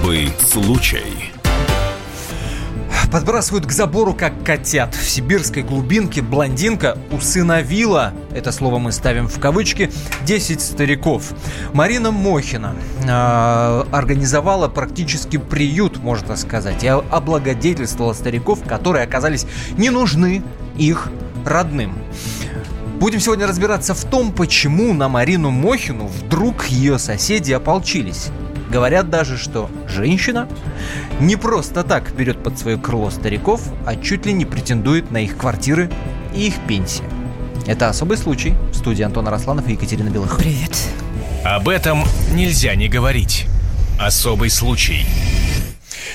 [0.00, 1.30] Особый случай.
[3.12, 4.94] Подбрасывают к забору, как котят.
[4.94, 9.90] В сибирской глубинке блондинка усыновила, это слово мы ставим в кавычки,
[10.24, 11.34] 10 стариков.
[11.74, 20.42] Марина Мохина э, организовала практически приют, можно сказать, и облагодетельствовала стариков, которые оказались не нужны
[20.78, 21.08] их
[21.44, 21.94] родным.
[22.98, 28.30] Будем сегодня разбираться в том, почему на Марину Мохину вдруг ее соседи ополчились.
[28.70, 30.48] Говорят даже, что женщина
[31.20, 35.36] не просто так берет под свое крыло стариков, а чуть ли не претендует на их
[35.36, 35.90] квартиры
[36.34, 37.04] и их пенсии.
[37.66, 38.54] Это особый случай.
[38.72, 40.38] В студии Антона Росланов и Екатерина Белых.
[40.38, 40.72] Привет.
[41.44, 43.46] Об этом нельзя не говорить.
[43.98, 45.04] Особый случай.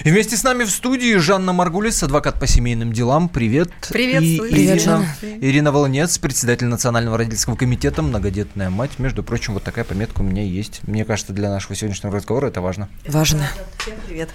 [0.04, 3.30] И вместе с нами в студии Жанна Маргулис, адвокат по семейным делам.
[3.30, 3.70] Привет.
[3.90, 4.22] Привет.
[4.22, 8.92] И Привет, Ирина, Ирина Волонец, председатель Национального родительского комитета, многодетная мать.
[8.98, 10.82] Между прочим, вот такая пометка у меня есть.
[10.84, 12.90] Мне кажется, для нашего сегодняшнего разговора это важно.
[13.08, 13.48] Важно.
[13.78, 14.30] Всем привет.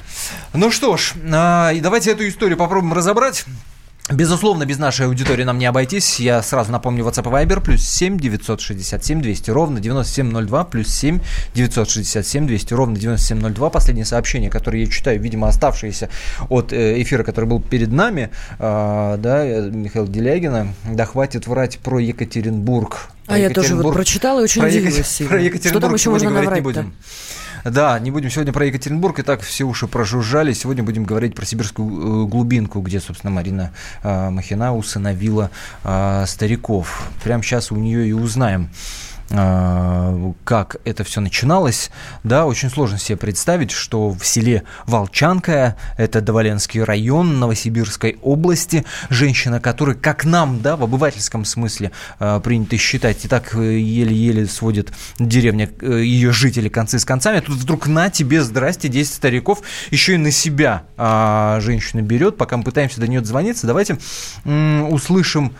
[0.54, 3.44] Ну что ж, а, давайте эту историю попробуем разобрать.
[4.12, 6.18] Безусловно, без нашей аудитории нам не обойтись.
[6.18, 11.20] Я сразу напомню, WhatsApp и Viber, плюс 7 967 200 ровно 9702, плюс 7
[11.54, 13.70] 967 200 ровно 9702.
[13.70, 16.08] Последнее сообщение, которое я читаю, видимо, оставшееся
[16.48, 20.74] от э, эфира, который был перед нами, э, да, Михаила Делягина.
[20.90, 23.10] Да хватит врать про Екатеринбург.
[23.26, 25.20] А я тоже вот прочитала и очень про удивилась.
[25.20, 25.28] Екатер...
[25.28, 26.94] Про Екатеринбург Что там еще можно говорить не будем.
[27.64, 30.52] Да, не будем сегодня про Екатеринбург, и так все уши прожужжали.
[30.52, 35.50] Сегодня будем говорить про сибирскую э, глубинку, где, собственно, Марина э, Махина усыновила
[35.84, 37.10] э, стариков.
[37.22, 38.70] Прямо сейчас у нее и узнаем
[39.30, 41.90] как это все начиналось,
[42.24, 49.60] да, очень сложно себе представить, что в селе Волчанка, это Доволенский район Новосибирской области, женщина,
[49.60, 54.92] которая, как нам, да, в обывательском смысле э, принято считать, и так э, еле-еле сводит
[55.20, 60.14] деревня э, ее жители концы с концами, тут вдруг на тебе, здрасте, 10 стариков, еще
[60.14, 63.98] и на себя э, женщина берет, пока мы пытаемся до нее дозвониться, давайте
[64.44, 65.52] услышим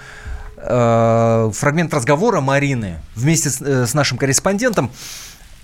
[0.63, 4.91] э, фрагмент разговора Марины вместе с, э, с нашим корреспондентом,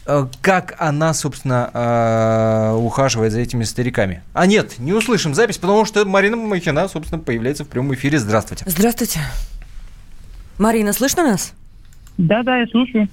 [0.07, 4.23] э, как она, собственно, ухаживает за этими стариками.
[4.33, 8.19] А нет, не услышим запись, потому что Марина Махина, собственно, появляется в прямом эфире.
[8.19, 8.65] Здравствуйте.
[8.67, 9.21] Здравствуйте.
[10.59, 11.53] Марина, слышно нас?
[12.19, 13.09] Да, да, я слушаю.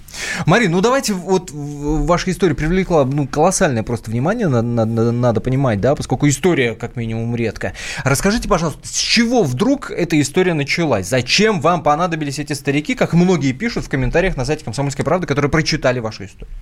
[0.45, 5.41] Марин, ну давайте вот ваша история привлекла ну, колоссальное просто внимание, на- на- на- надо
[5.41, 7.73] понимать, да, поскольку история как минимум редкая.
[8.05, 11.09] Расскажите, пожалуйста, с чего вдруг эта история началась?
[11.09, 15.51] Зачем вам понадобились эти старики, как многие пишут в комментариях на сайте «Комсомольской правды», которые
[15.51, 16.55] прочитали вашу историю?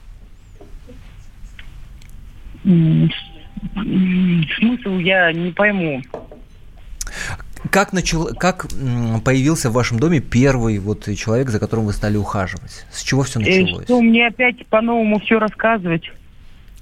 [4.57, 6.01] Смысл я не пойму.
[7.71, 8.67] Как, начал, как
[9.23, 12.85] появился в вашем доме первый вот человек, за которым вы стали ухаживать?
[12.91, 13.85] С чего все Э, началось?
[13.85, 16.03] Что мне опять по-новому все рассказывать?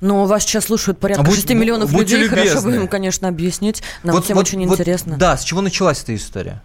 [0.02, 2.30] Ну, вас сейчас слушают порядка будь- 6 миллионов будьте людей.
[2.30, 2.82] Хорошо бы любезны.
[2.84, 3.84] им, конечно, объяснить.
[4.04, 5.18] Нам Вот- всем вот- очень вот, интересно.
[5.18, 6.62] Да, с чего началась эта история?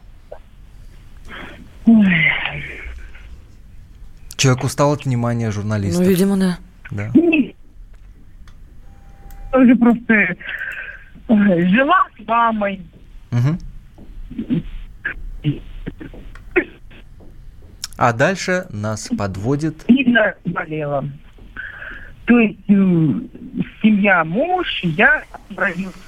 [1.85, 2.07] Ой,
[4.37, 6.03] Человек устал от внимания журналистов.
[6.03, 6.59] Ну, видимо, да.
[6.91, 7.11] да.
[9.53, 10.37] Тоже просто э,
[11.29, 12.81] жила с мамой.
[13.31, 13.59] Мгм.
[17.97, 19.85] А дальше нас подводит...
[19.87, 21.09] Сильно болела.
[22.25, 22.73] То есть э,
[23.83, 25.23] семья муж, я
[25.55, 25.99] родился.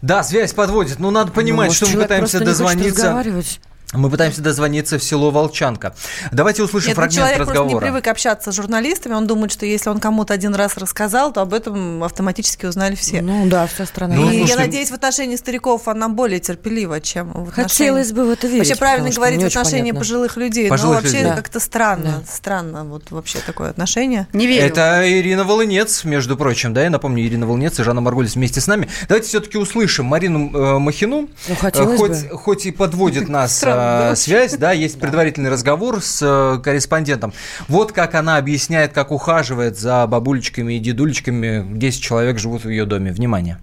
[0.00, 0.98] Да, связь подводит.
[0.98, 3.62] Ну, надо понимать, Ну, что мы пытаемся просто не хочет дозвониться.
[3.92, 5.94] Мы пытаемся дозвониться в село Волчанка.
[6.32, 7.84] Давайте услышим Нет, ну, фрагмент человек просто не разговора.
[7.84, 9.14] привык общаться с журналистами.
[9.14, 13.20] Он думает, что если он кому-то один раз рассказал, то об этом автоматически узнали все.
[13.20, 14.14] Ну, да, вся страна.
[14.14, 14.32] Ну, и знает.
[14.32, 17.62] я слушайте, надеюсь, в отношении стариков она более терпелива, чем в отношении...
[17.62, 18.68] Хотелось бы в это верить.
[18.68, 20.00] Вообще правильно говорить не в отношении понятно.
[20.00, 20.68] пожилых людей.
[20.70, 21.30] Пожилых но вообще людей.
[21.30, 21.36] Да.
[21.36, 22.22] как-то странно.
[22.26, 22.32] Да.
[22.32, 24.26] Странно вот вообще такое отношение.
[24.32, 24.66] Не верю.
[24.66, 28.66] Это Ирина Волынец, между прочим, да, я напомню, Ирина Волынец и Жанна Маргулис вместе с
[28.66, 28.88] нами.
[29.08, 31.28] Давайте все-таки услышим Марину э, Махину.
[31.48, 32.38] Ну, хотелось хоть, бы.
[32.38, 33.81] хоть и подводит нас Странно,
[34.12, 37.32] э, связь, да, есть предварительный разговор с э, корреспондентом.
[37.68, 41.64] Вот как она объясняет, как ухаживает за бабулечками и дедулечками.
[41.76, 43.12] 10 человек живут в ее доме.
[43.12, 43.58] Внимание.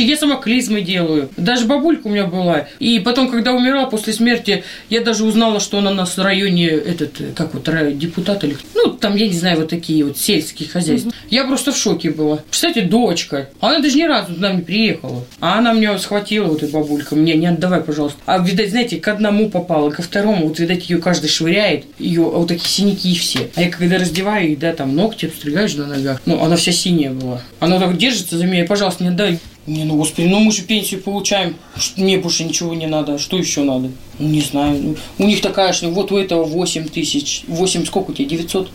[0.00, 1.28] Я сама клизмы делаю.
[1.36, 2.68] Даже бабулька у меня была.
[2.78, 6.68] И потом, когда умерла после смерти, я даже узнала, что она у нас в районе,
[6.68, 7.68] этот, э, как вот,
[7.98, 8.56] депутат или...
[8.76, 11.10] Ну, там, я не знаю, вот такие вот сельские хозяйства.
[11.30, 12.36] Я просто в шоке была.
[12.48, 13.48] Представляете, дочка.
[13.58, 15.24] Она даже ни разу туда не приехала.
[15.40, 17.16] А она меня схватила, вот эта бабулька.
[17.16, 18.20] Мне не отдавай, пожалуйста.
[18.24, 20.46] А, видать, знаете, к одному попала, ко второму.
[20.46, 21.86] Вот, видать, ее каждый швыряет.
[21.98, 23.50] Ее а вот такие синяки все.
[23.56, 26.22] А я когда раздеваю, их, да, там ногти обстригаешь на ногах.
[26.24, 27.42] Ну, она вся синяя была.
[27.58, 28.64] Она так держится за меня.
[28.64, 29.40] Пожалуйста, не отдай.
[29.68, 31.56] Не, ну господи, ну мы же пенсию получаем.
[31.96, 33.18] Мне больше ничего не надо.
[33.18, 33.90] Что еще надо?
[34.18, 34.80] Ну, не знаю.
[34.82, 37.42] Ну, у них такая же, вот у этого 8 тысяч.
[37.48, 38.28] 8 сколько у тебя?
[38.30, 38.70] 900?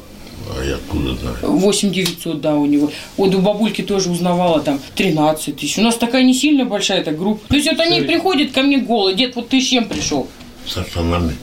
[0.56, 1.38] А я откуда знаю?
[1.42, 2.92] 8 900, да, у него.
[3.18, 5.80] Вот у бабульки тоже узнавала там 13 тысяч.
[5.80, 7.48] У нас такая не сильно большая эта группа.
[7.48, 9.16] То есть вот они приходят ко мне голые.
[9.16, 10.28] Дед, вот ты с чем пришел?
[10.68, 11.36] С автономией.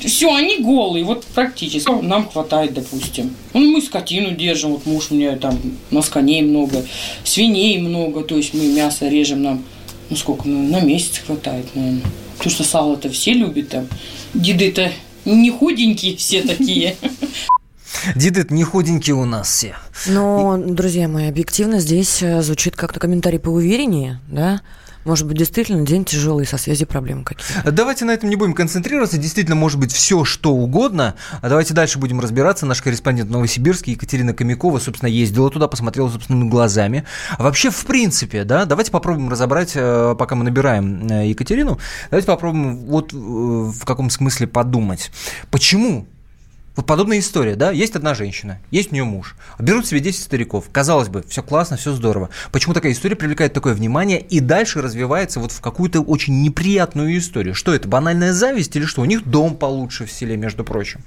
[0.00, 1.90] Все, они голые, вот практически.
[1.90, 3.34] Нам хватает, допустим.
[3.52, 5.58] Ну, мы скотину держим, вот муж у меня там,
[5.90, 6.84] у нас коней много,
[7.24, 9.64] свиней много, то есть мы мясо режем нам,
[10.08, 12.02] ну сколько, ну, на месяц хватает, наверное.
[12.36, 13.86] Потому что сало-то все любят там.
[14.32, 14.90] Деды-то
[15.26, 16.96] не худенькие все такие.
[18.14, 19.76] Деды не худенькие у нас все.
[20.06, 24.62] Но, друзья мои, объективно здесь э, звучит как-то комментарий поувереннее, да?
[25.04, 27.70] Может быть, действительно день тяжелый, со связью проблемы какие-то.
[27.72, 29.18] Давайте на этом не будем концентрироваться.
[29.18, 31.14] Действительно, может быть, все, что угодно.
[31.40, 32.66] А давайте дальше будем разбираться.
[32.66, 37.04] Наш корреспондент в Новосибирске Екатерина Комякова, собственно, ездила туда, посмотрела собственными глазами.
[37.38, 41.78] А вообще, в принципе, да, давайте попробуем разобрать, э, пока мы набираем э, Екатерину,
[42.10, 45.10] давайте попробуем вот э, в каком смысле подумать.
[45.50, 46.06] Почему
[46.76, 50.66] вот подобная история, да, есть одна женщина, есть у нее муж, берут себе 10 стариков,
[50.70, 52.30] казалось бы, все классно, все здорово.
[52.52, 57.54] Почему такая история привлекает такое внимание и дальше развивается вот в какую-то очень неприятную историю?
[57.54, 59.02] Что это, банальная зависть или что?
[59.02, 61.00] У них дом получше в селе, между прочим.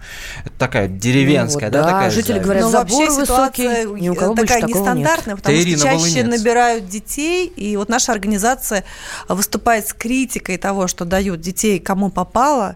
[0.43, 2.43] Это такая деревенская, Ну вот, да, да, такая жители зависть.
[2.43, 3.25] говорят, Но забор вообще высокий,
[3.63, 6.39] ситуация ни у кого такая нестандартная, потому Это Ирина что чаще Волынец.
[6.39, 8.83] набирают детей, и вот наша организация
[9.29, 12.75] выступает с критикой того, что дают детей кому попало,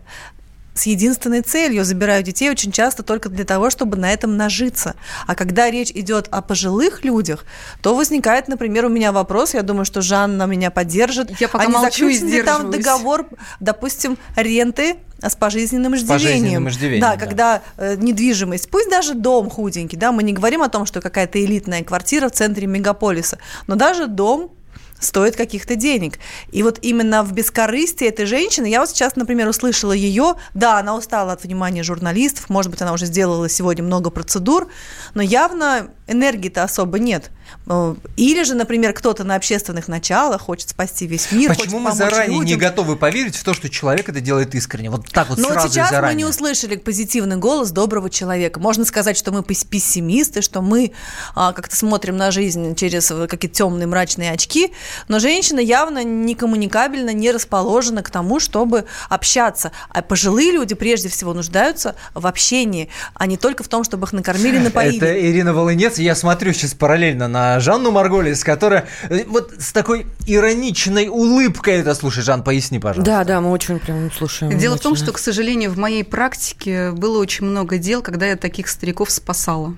[0.78, 4.96] с единственной целью забирают детей очень часто только для того, чтобы на этом нажиться.
[5.26, 7.46] А когда речь идет о пожилых людях,
[7.82, 11.40] то возникает, например, у меня вопрос, я думаю, что Жанна меня поддержит.
[11.40, 13.28] Я пока а не молчу и ли там договор,
[13.60, 16.20] допустим, ренты с пожизненным иждивением?
[16.20, 17.26] пожизненным иждивением, Да, да.
[17.26, 21.44] когда э, недвижимость, пусть даже дом худенький, да, мы не говорим о том, что какая-то
[21.44, 24.52] элитная квартира в центре мегаполиса, но даже дом
[25.00, 26.20] стоит каких-то денег.
[26.52, 30.96] И вот именно в бескорыстии этой женщины, я вот сейчас, например, услышала ее, да, она
[30.96, 34.70] устала от внимания журналистов, может быть, она уже сделала сегодня много процедур,
[35.14, 37.32] но явно энергии-то особо нет.
[37.68, 42.38] Э, Или же, например, кто-то на общественных началах хочет спасти весь мир, Почему мы заранее
[42.40, 42.60] не людям.
[42.60, 44.90] готовы поверить в то, что человек это делает искренне?
[44.90, 46.16] Вот так вот Но сразу сейчас и заранее.
[46.16, 48.60] мы не услышали позитивный голос доброго человека.
[48.60, 50.92] Можно сказать, что мы пес- пессимисты, что мы
[51.36, 54.72] а, как-то смотрим на жизнь через какие-то темные мрачные очки,
[55.08, 59.72] но женщина явно не коммуникабельно, не расположена к тому, чтобы общаться.
[59.90, 64.14] А пожилые люди прежде всего нуждаются в общении, а не только в том, чтобы их
[64.14, 64.98] накормили, напоили.
[64.98, 65.97] Это Ирина Волынец.
[66.04, 71.96] Я смотрю сейчас параллельно на Жанну Марголис, которая э, вот с такой ироничной улыбкой это
[71.96, 73.12] слушай, Жан, поясни, пожалуйста.
[73.12, 74.58] Да, да, мы очень прям слушаем.
[74.58, 78.36] Дело в том, что, к сожалению, в моей практике было очень много дел, когда я
[78.36, 79.76] таких стариков спасала.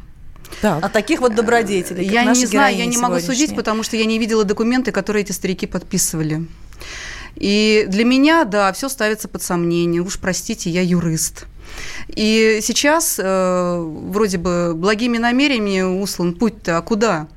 [0.61, 0.83] Так.
[0.83, 4.05] А таких вот добродетелей, как Я не знаю, я не могу судить, потому что я
[4.05, 6.47] не видела документы, которые эти старики подписывали.
[7.35, 10.01] И для меня, да, все ставится под сомнение.
[10.01, 11.45] Уж простите, я юрист.
[12.07, 17.27] И сейчас э, вроде бы благими намерениями услан путь-то, а куда?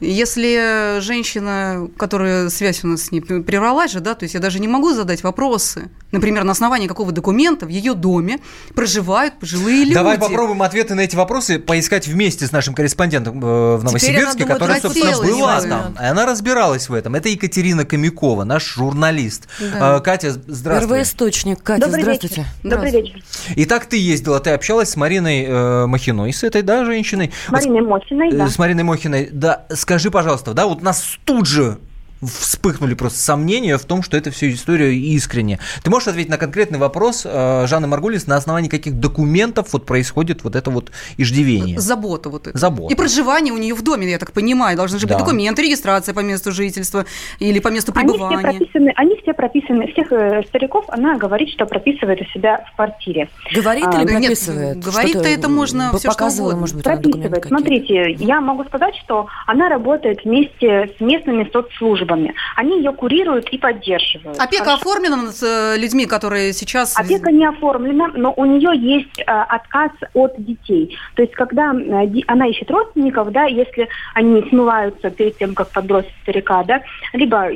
[0.00, 4.58] Если женщина, которая связь у нас с ней прервалась же, да, то есть я даже
[4.60, 8.38] не могу задать вопросы, например, на основании какого документа в ее доме
[8.74, 9.94] проживают пожилые люди.
[9.94, 14.52] Давай попробуем ответы на эти вопросы поискать вместе с нашим корреспондентом э, в Новосибирске, думает,
[14.58, 15.68] которая, собственно, была бы.
[15.68, 15.96] там.
[16.00, 17.14] И она разбиралась в этом.
[17.14, 19.48] Это Екатерина Комякова, наш журналист.
[19.60, 19.98] Да.
[19.98, 20.88] Э, Катя, здравствуй.
[20.88, 21.62] Первоисточник.
[21.62, 22.46] Катя, Добрый здравствуйте.
[22.62, 22.70] вечер.
[22.70, 23.22] Добрый вечер.
[23.56, 27.32] Итак, ты ездила, ты общалась с Мариной э, Махиной, с этой, да, женщиной?
[27.46, 28.48] С Мариной Мосиной, Э, да.
[28.48, 29.28] С Мариной Мохиной.
[29.32, 31.80] Да, скажи, пожалуйста, да, вот нас тут же
[32.22, 35.58] вспыхнули просто сомнения в том, что это все история искренне.
[35.82, 40.44] Ты можешь ответить на конкретный вопрос э, Жанны Маргулис, на основании каких документов вот происходит
[40.44, 41.78] вот это вот иждивение?
[41.80, 42.58] Забота вот это.
[42.58, 42.92] Забота.
[42.92, 44.76] И проживание у нее в доме, я так понимаю.
[44.76, 45.14] Должны же Да.
[45.14, 47.06] быть документы, регистрация по месту жительства
[47.38, 48.42] или по месту Они все пребывания.
[48.42, 53.28] прописаны, они все прописаны, всех э, стариков она говорит, что прописывает у себя в квартире.
[53.54, 54.78] Говорит А, или нет, прописывает?
[54.78, 56.56] говорит-то Что-то это можно всё что угодно.
[56.60, 57.46] может быть, Прописывает.
[57.46, 62.09] Смотрите, я могу сказать, что она работает вместе с местными соцслужбами.
[62.56, 64.38] Они ее курируют и поддерживают.
[64.38, 64.80] Опека Хорошо.
[64.80, 66.98] оформлена над э, людьми, которые сейчас...
[66.98, 70.96] Опека не оформлена, но у нее есть э, отказ от детей.
[71.14, 76.12] То есть, когда э, она ищет родственников, да, если они смываются перед тем, как подбросить
[76.22, 77.50] старика, да, либо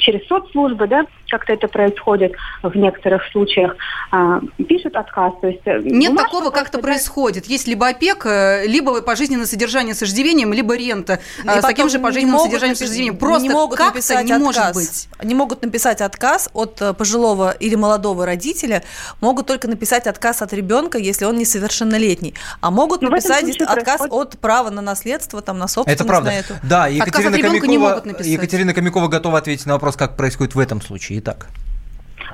[0.00, 2.32] через соцслужбы, да, как-то это происходит
[2.62, 3.76] в некоторых случаях,
[4.10, 5.32] а, пишут отказ.
[5.40, 7.46] То есть, э, Нет бумажка такого, как просто, да, происходит.
[7.46, 11.98] Есть либо опека, либо пожизненное содержание с иждивением, либо рента И э, с таким же
[11.98, 13.16] не пожизненным могут содержанием с иждивением.
[13.16, 14.76] Просто не могут как-то написать не может отказ.
[14.76, 15.08] быть.
[15.18, 18.82] Они могут написать отказ от э, пожилого или молодого родителя,
[19.20, 22.34] могут только написать отказ от ребенка, если он несовершеннолетний.
[22.60, 26.00] А могут Ну, в этом написать отказ происходит- от права на наследство, там, на собственность
[26.00, 26.30] Это правда.
[26.30, 26.54] на эту.
[26.62, 28.26] Да, Екатерина от ребенка не могут написать.
[28.26, 31.19] Екатерина Комякова готова ответить на вопрос, как происходит в этом случае.
[31.20, 31.50] Итак.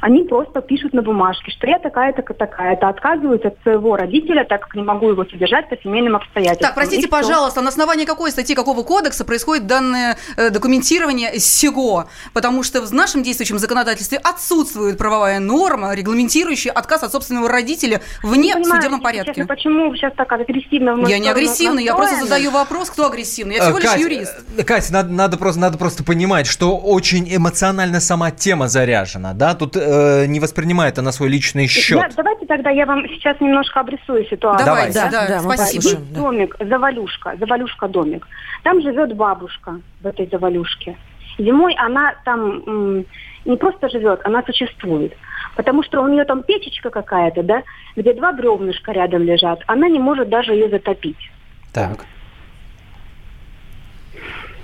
[0.03, 4.75] Они просто пишут на бумажке, что я такая-то, такая-то, отказываются от своего родителя, так как
[4.75, 6.67] не могу его содержать по семейным обстоятельствам.
[6.69, 12.07] Так, простите, И пожалуйста, на основании какой статьи, какого кодекса происходит данное э, документирование сего?
[12.33, 18.49] Потому что в нашем действующем законодательстве отсутствует правовая норма, регламентирующая отказ от собственного родителя вне
[18.49, 19.33] Не в понимаю, судебном порядке.
[19.35, 23.07] честно, почему вы сейчас так агрессивно Я не сторону агрессивна, я просто задаю вопрос, кто
[23.07, 23.57] агрессивный.
[23.57, 24.35] Я всего Э, лишь Кать, юрист.
[24.59, 29.55] э, Кать, надо, надо, просто, надо просто понимать, что очень эмоционально сама тема заряжена, да?
[29.55, 31.99] Тут э, не воспринимает она свой личный счет.
[31.99, 34.67] Я- давайте тогда я вам сейчас немножко обрисую ситуацию.
[34.67, 34.93] Давай.
[34.93, 35.77] да, Да, мы спасибо.
[35.83, 36.01] послушаем.
[36.03, 36.21] Есть да.
[36.21, 38.27] домик, завалюшка, завалюшка домик.
[38.63, 40.97] Там живет бабушка в этой завалюшке.
[41.39, 43.05] Зимой она там м,
[43.45, 45.13] не просто живет, она существует.
[45.55, 47.63] Потому что у нее там печечка какая-то, да,
[47.95, 49.61] где два бревнышка рядом лежат.
[49.67, 51.31] Она не может даже ее затопить.
[51.73, 52.05] Так.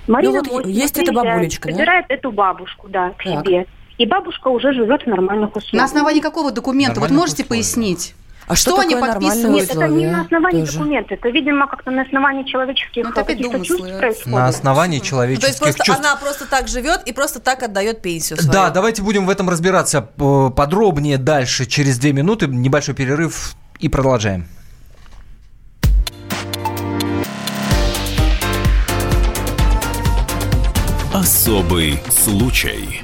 [0.07, 1.75] Марина Ну вот есть эта бабулечка, да?
[1.75, 3.45] Собирает эту бабушку, да, к Так.
[3.45, 3.65] себе.
[3.97, 5.73] И бабушка уже живет в нормальных условиях.
[5.81, 6.99] На основании какого документа?
[6.99, 7.65] Вот Нормальных можете условиях.
[7.65, 8.15] пояснить?
[8.45, 9.61] А что Что они подписывают?
[9.61, 10.73] Нет, это не на основании Тоже.
[10.79, 11.13] документа.
[11.13, 14.25] Это, видимо, как-то на основании человеческих Ну, каких-то чувств происходит.
[14.33, 16.05] На основании Ну, то есть человеческих просто чувств.
[16.05, 18.51] она просто так живет и просто так отдает пенсию свою.
[18.51, 22.47] Да, давайте будем в этом разбираться э, подробнее дальше, через две минуты.
[22.47, 24.45] Небольшой перерыв и продолжаем.
[31.13, 33.03] Особый случай.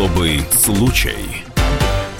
[0.00, 1.49] Особый случай.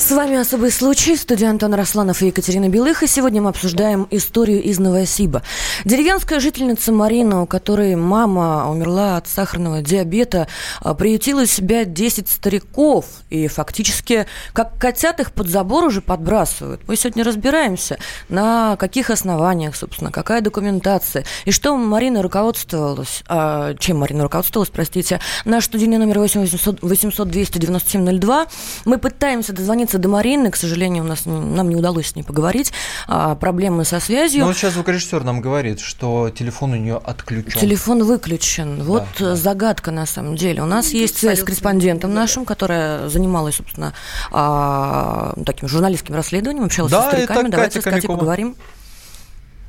[0.01, 4.63] С вами «Особый случай», студия Антон Росланов и Екатерина Белых, и сегодня мы обсуждаем историю
[4.63, 5.43] из Новосиба.
[5.85, 10.49] Деревенская жительница Марина, у которой мама умерла от сахарного диабета,
[10.81, 16.81] а, приютила у себя 10 стариков, и фактически как котят их под забор уже подбрасывают.
[16.89, 17.99] Мы сегодня разбираемся,
[18.31, 25.21] на каких основаниях, собственно, какая документация, и что Марина руководствовалась, а, чем Марина руководствовалась, простите.
[25.45, 28.47] Наш студийный номер 8 800 800 297 02.
[28.87, 32.73] Мы пытаемся дозвониться до Марины, к сожалению, у нас, нам не удалось с ней поговорить.
[33.07, 34.41] А, проблемы со связью.
[34.41, 37.61] Ну, вот сейчас звукорежиссер нам говорит, что телефон у нее отключен.
[37.61, 38.83] Телефон выключен.
[38.83, 39.37] Вот да.
[39.37, 40.63] загадка на самом деле.
[40.63, 43.93] У нас есть связь с корреспондентом нашим, которая занималась, собственно,
[44.33, 47.41] а, таким журналистским расследованием, общалась Да, со стариками.
[47.41, 48.17] это Давайте Катя с Катей Хомякова.
[48.19, 48.57] поговорим.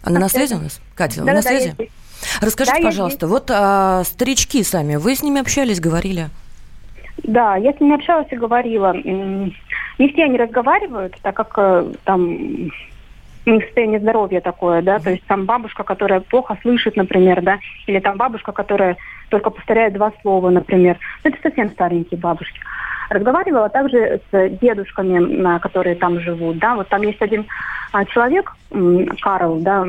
[0.04, 0.80] Она на связи у нас?
[0.96, 1.74] Катя, вы на Да-да-да, я связи?
[1.76, 1.90] здесь.
[2.42, 6.30] Расскажите, Да, пожалуйста, вот а, старички сами, вы с ними общались, говорили?
[7.24, 8.94] Да, я с ними общалась и говорила.
[8.94, 9.54] Не
[9.98, 12.72] все они разговаривают, так как э, там
[13.46, 17.60] у них состояние здоровья такое, да, то есть там бабушка, которая плохо слышит, например, да,
[17.88, 18.98] или там бабушка, которая
[19.30, 20.98] только повторяет два слова, например.
[21.24, 22.60] Ну, это совсем старенькие бабушки.
[23.10, 27.46] Разговаривала также с дедушками, которые там живут, да, вот там есть один
[27.92, 28.56] а, человек,
[29.22, 29.86] Карл, да,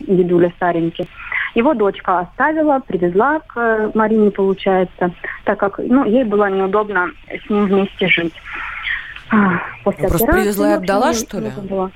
[0.00, 1.06] дедуля старенький,
[1.54, 5.12] его дочка оставила, привезла к э, Марине, получается,
[5.44, 8.34] так как ну, ей было неудобно с ним вместе жить.
[9.30, 11.52] А, После Ну, просто операции, привезла и отдала, что ли?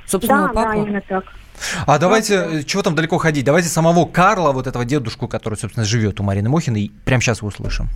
[0.07, 0.69] Собственного да, папу?
[0.69, 1.25] Да, именно так.
[1.87, 5.85] А давайте, э, чего там далеко ходить, давайте самого Карла, вот этого дедушку, который, собственно,
[5.85, 7.89] живет у Марины Мохиной, прямо сейчас услышим.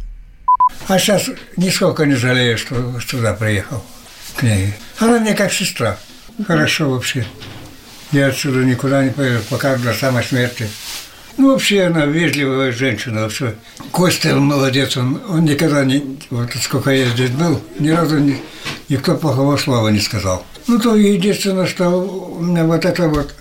[0.88, 3.82] А сейчас нисколько не жалею, что сюда приехал
[4.36, 4.74] к ней.
[5.00, 5.96] Она мне как сестра.
[6.46, 7.24] Хорошо вообще.
[8.12, 10.68] Я отсюда никуда не поеду, пока до самой смерти.
[11.38, 13.22] Ну, вообще она вежливая женщина.
[13.22, 13.54] Вообще.
[13.92, 16.18] Костя, молодец, он, он никогда не...
[16.30, 18.42] Вот сколько я здесь был, ни разу ни-
[18.88, 20.44] никто плохого слова не сказал.
[20.66, 23.34] Ну, то единственное, что у меня вот это вот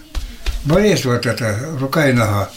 [0.66, 2.50] болезнь вот эта, рука и нога.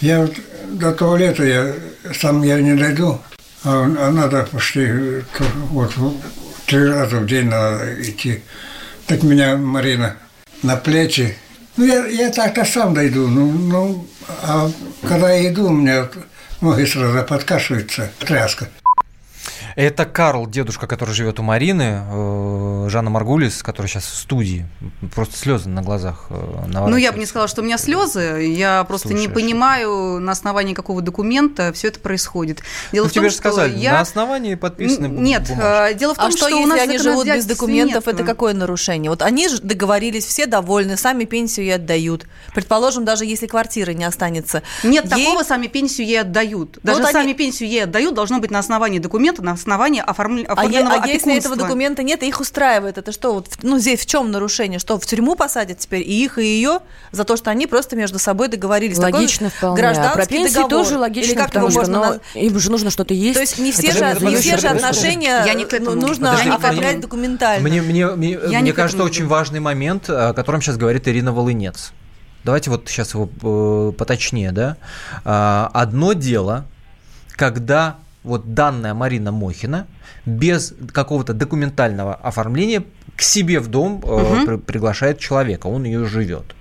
[0.00, 0.34] Я вот
[0.72, 1.74] до туалета я
[2.18, 3.20] сам я не дойду,
[3.64, 4.88] а, а надо почти
[5.70, 5.92] вот
[6.66, 8.40] три раза в день надо идти.
[9.06, 10.16] Так меня Марина
[10.62, 11.36] на плечи.
[11.76, 14.06] Ну, я, я так-то сам дойду, ну, ну,
[14.42, 14.70] а
[15.08, 16.08] когда я иду, у меня
[16.60, 18.68] ноги сразу подкашиваются, тряска.
[19.76, 24.66] Это Карл, дедушка, который живет у Марины, э, Жанна Маргулис, которая сейчас в студии.
[25.14, 28.52] Просто слезы на глазах э, Ну, я бы не сказала, что у меня слезы.
[28.54, 29.28] Я просто Слушаешь.
[29.28, 32.62] не понимаю, на основании какого документа все это происходит.
[32.92, 33.92] Дело ну, в том, тебе же сказали, я...
[33.92, 35.98] на основании подписаны Нет, бумажки.
[35.98, 39.10] дело в том, а что, что у нас они живут без документов, это какое нарушение?
[39.10, 42.26] Вот они же договорились, все довольны, сами пенсию ей отдают.
[42.54, 44.62] Предположим, даже если квартиры не останется.
[44.82, 45.24] Нет, ей...
[45.24, 46.78] такого сами пенсию ей отдают.
[46.82, 47.34] Даже вот сами они...
[47.34, 50.44] пенсию ей отдают должно быть на основании документа, на основании оформ...
[50.46, 53.34] А оформленного а, а если этого документа нет, и их устраивает, это что?
[53.34, 54.78] Вот, ну, здесь в чем нарушение?
[54.78, 56.80] Что, в тюрьму посадят теперь и их, и ее
[57.12, 58.98] за то, что они просто между собой договорились?
[58.98, 59.76] Логично Такой вполне.
[59.82, 60.70] Гражданский а про пенсии договор.
[60.70, 62.20] тоже логично, Или как потому что можно...
[62.34, 63.34] Но им же нужно что-то есть.
[63.34, 65.96] То есть не все, же, не все же отношения я не к этому.
[65.96, 67.66] нужно оформлять документально.
[67.66, 71.92] Мне, мне, мне, мне кажется, очень важный момент, о котором сейчас говорит Ирина Волынец.
[72.44, 74.76] Давайте вот сейчас его э, поточнее, да.
[75.24, 76.64] А, одно дело,
[77.36, 79.86] когда вот данная Марина Мохина
[80.26, 82.84] без какого-то документального оформления
[83.16, 84.46] к себе в дом угу.
[84.46, 86.54] при, приглашает человека, он ее живет.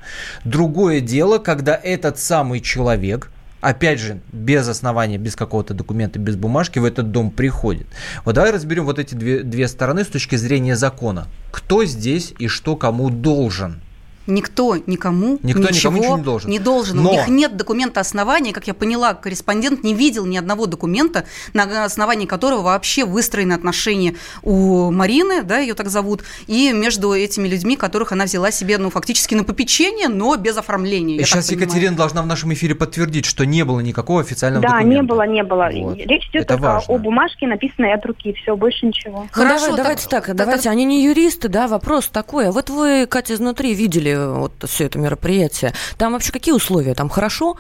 [0.44, 6.80] Другое дело, когда этот самый человек опять же, без основания, без какого-то документа, без бумажки
[6.80, 7.86] в этот дом приходит.
[8.26, 11.28] Вот давай разберем вот эти две, две стороны с точки зрения закона.
[11.52, 13.82] Кто здесь и что кому должен?
[14.28, 16.50] Никто никому Никто ничего, никому ничего не должен.
[16.50, 17.02] Не должен.
[17.02, 17.10] Но...
[17.10, 18.54] У них нет документа основания.
[18.54, 24.16] Как я поняла, корреспондент не видел ни одного документа, на основании которого вообще выстроены отношения
[24.44, 28.90] у Марины, да, ее так зовут, и между этими людьми, которых она взяла себе, ну,
[28.90, 31.18] фактически на попечение, но без оформления.
[31.18, 34.96] И сейчас Екатерина должна в нашем эфире подтвердить, что не было никакого официального да, документа.
[34.96, 35.90] Да, не было, не было.
[35.90, 35.98] Вот.
[35.98, 36.94] Речь идет Это только важно.
[36.94, 39.28] о бумажке, написанной от руки, все, больше ничего.
[39.32, 40.72] Хорошо, ну, давай, давайте так, так давайте, так...
[40.72, 42.48] они не юристы, да, вопрос такой.
[42.48, 45.74] А вот вы, Катя, изнутри видели вот все это мероприятие.
[45.98, 46.94] Там вообще какие условия?
[46.94, 47.58] Там хорошо?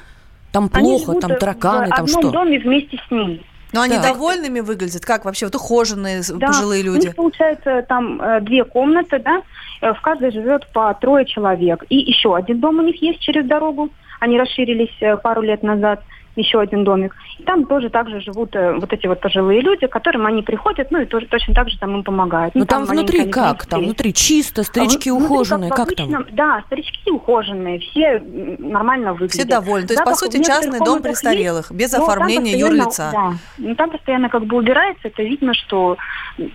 [0.51, 1.13] Там плохо?
[1.13, 1.89] Там тараканы?
[1.89, 2.21] Там что?
[2.21, 3.41] В одном доме вместе с ним.
[3.73, 5.05] Но они довольными выглядят?
[5.05, 5.45] Как вообще?
[5.45, 6.47] Вот ухоженные да.
[6.47, 7.05] пожилые люди?
[7.05, 9.41] У них, получается, там э, две комнаты, да?
[9.81, 11.85] Э, в каждой живет по трое человек.
[11.89, 13.89] И еще один дом у них есть через дорогу.
[14.19, 16.03] Они расширились э, пару лет назад
[16.35, 17.15] еще один домик.
[17.39, 20.91] И там тоже также живут э, вот эти вот пожилые люди, к которым они приходят,
[20.91, 22.55] ну и тоже точно так же там им помогают.
[22.55, 23.65] Ну, ну там, там внутри как?
[23.65, 26.25] Там внутри чисто, старички а ухоженные, как, как там?
[26.31, 28.21] Да, старички ухоженные, все
[28.59, 29.33] нормально выглядят.
[29.33, 29.87] Все довольны.
[29.87, 33.09] То есть, по сути, частный дом престарелых, есть, без оформления юрлица.
[33.11, 35.97] Да, ну там постоянно как бы убирается, это видно, что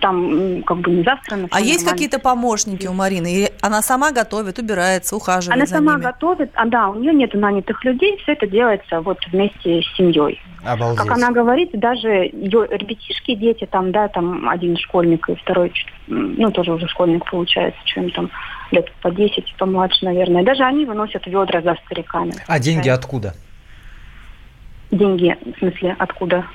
[0.01, 1.37] там как бы не завтра.
[1.51, 3.27] А есть какие-то помощники у Марины?
[3.27, 6.03] И она сама готовит, убирается, ухаживает Она сама ними?
[6.03, 9.97] готовит, а да, у нее нет нанятых людей, все это делается вот вместе вместе с
[9.97, 10.41] семьей.
[10.63, 11.05] Обалдеть.
[11.05, 15.73] Как она говорит, даже ее ребятишки, дети, там, да, там один школьник и второй,
[16.07, 18.29] ну, тоже уже школьник получается, что им там
[18.71, 20.43] лет по 10, помладше, наверное.
[20.43, 22.33] Даже они выносят ведра за стариками.
[22.47, 23.33] А деньги откуда?
[24.91, 26.45] Деньги, в смысле, откуда?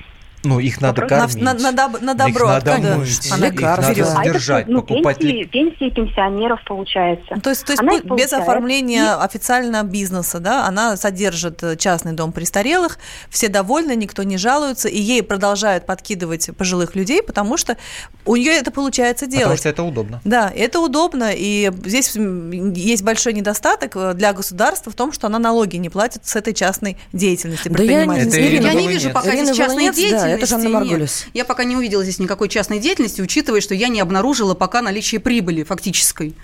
[0.44, 1.36] Ну, их надо кормить.
[1.36, 2.56] На, на, на, на добро.
[2.56, 5.18] Их надо мыть, Она их надо содержать, а это, ну, покупать...
[5.18, 7.36] Пенсии, пенсии пенсионеров получается.
[7.42, 8.32] То есть, то есть без получает.
[8.32, 9.24] оформления и...
[9.24, 12.98] официально бизнеса, да, она содержит э, частный дом престарелых,
[13.30, 17.76] все довольны, никто не жалуется, и ей продолжают подкидывать пожилых людей, потому что
[18.24, 19.44] у нее это получается делать.
[19.44, 20.20] Потому что это удобно.
[20.24, 25.38] Да, это удобно, и здесь есть большой недостаток э, для государства в том, что она
[25.38, 27.68] налоги не платит с этой частной деятельности.
[27.68, 28.20] Да я, не,
[28.56, 30.26] я не вижу пока здесь частной деятельности.
[30.26, 31.26] Да, это Жанна Маргулис.
[31.34, 35.20] Я пока не увидела здесь никакой частной деятельности, учитывая, что я не обнаружила пока наличие
[35.20, 36.34] прибыли фактической.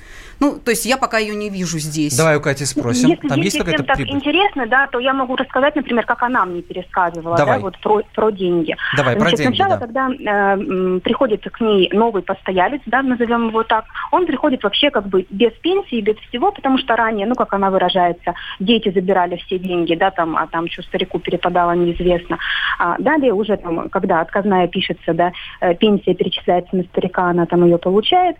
[0.41, 2.17] Ну, то есть я пока ее не вижу здесь.
[2.17, 3.09] Давай у Кати спросим.
[3.11, 6.45] Если, Там если есть какая-то так интересно, да, то я могу рассказать, например, как она
[6.45, 7.59] мне пересказывала, Давай.
[7.59, 8.77] да, вот про, про деньги.
[8.97, 9.87] Давай, Значит, про деньги, сначала, да.
[9.87, 15.09] когда э, приходит к ней новый постоялец, да, назовем его так, он приходит вообще как
[15.09, 19.59] бы без пенсии, без всего, потому что ранее, ну, как она выражается, дети забирали все
[19.59, 22.39] деньги, да, там, а там что старику перепадало, неизвестно.
[22.79, 27.65] А далее уже там, когда отказная пишется, да, э, пенсия перечисляется на старика, она там
[27.65, 28.37] ее получает,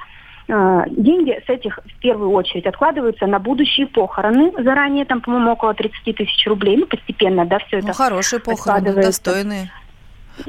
[0.49, 4.53] деньги с этих в первую очередь откладываются на будущие похороны.
[4.63, 6.79] Заранее там, по-моему, около 30 тысяч рублей.
[6.79, 9.71] Ну, постепенно, да, все ну, это хорошие похороны, достойные.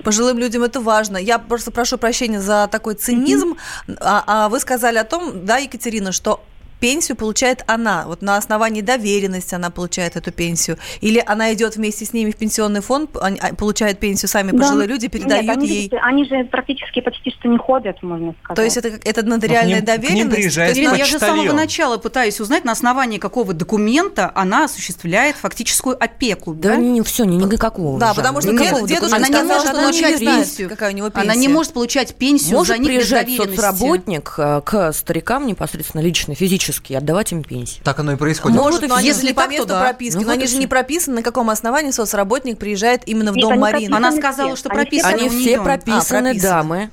[0.03, 1.17] Пожилым людям это важно.
[1.17, 3.57] Я просто прошу прощения за такой цинизм.
[3.88, 3.97] Mm-hmm.
[3.99, 6.43] А, а вы сказали о том, да, Екатерина, что
[6.80, 8.06] пенсию получает она.
[8.08, 10.78] Вот на основании доверенности она получает эту пенсию.
[11.02, 14.60] Или она идет вместе с ними в пенсионный фонд, а, получает пенсию сами да.
[14.60, 15.92] пожилые люди, передают Нет, они, ей.
[16.02, 18.56] Они же практически почти что не ходят, можно сказать.
[18.56, 20.58] То есть это, это нотариальная доверенность?
[20.58, 26.02] Ирина, я же с самого начала пытаюсь узнать, на основании какого документа она осуществляет фактическую
[26.02, 26.54] опеку.
[26.54, 26.78] Да, да?
[26.78, 28.00] не все, не никакого.
[28.00, 30.70] Да, потому что дед, дедушка она сказал, не может получать пенсию.
[30.70, 31.32] Какая у него пенсия.
[31.32, 36.36] Она не может получать пенсию может за них приезжать соцработник э, к старикам непосредственно лично,
[36.36, 37.82] физически, отдавать им пенсии.
[37.84, 38.58] Так оно и происходит.
[38.58, 39.82] Может, но если не по месту да.
[39.82, 43.43] прописки, ну, но они же не прописаны, на каком основании соцработник приезжает именно в Нет,
[43.43, 43.95] дом Марины.
[43.95, 46.89] Она сказала, что прописаны Они все прописаны, а, дамы.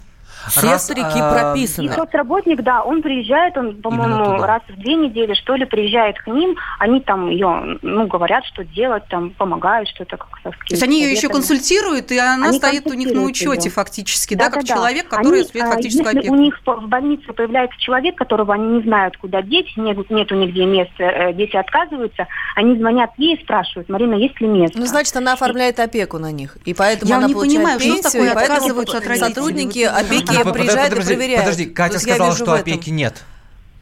[0.49, 1.93] Все Раз, старики а, И прописаны.
[1.93, 6.57] соцработник, да, он приезжает, он, по-моему, раз в две недели, что ли, приезжает к ним,
[6.79, 10.51] они там ее, ну, говорят, что делать, там, помогают что-то как-то.
[10.51, 13.71] То есть они ее еще консультируют, и она Они стоит у них на учете её.
[13.71, 14.75] фактически, да, как Да-да-да.
[14.75, 16.35] человек, который Они, осуществляет а, фактическую Если опеку.
[16.35, 20.65] у них в больнице появляется человек, которого они не знают, куда деть, нет, нету нигде
[20.65, 24.79] места, э, дети отказываются, они звонят ей и спрашивают, Марина, есть ли место?
[24.79, 26.57] Ну, значит, она оформляет опеку на них.
[26.65, 29.29] И поэтому Я она не получает понимаю, что пенсию, такое и поэтому отказываются от родителей?
[29.35, 29.93] сотрудники Вот
[30.41, 31.45] опеки Под- приезжают подожди, и проверяют.
[31.45, 33.25] Подожди, Катя я сказала, вижу что опеки нет.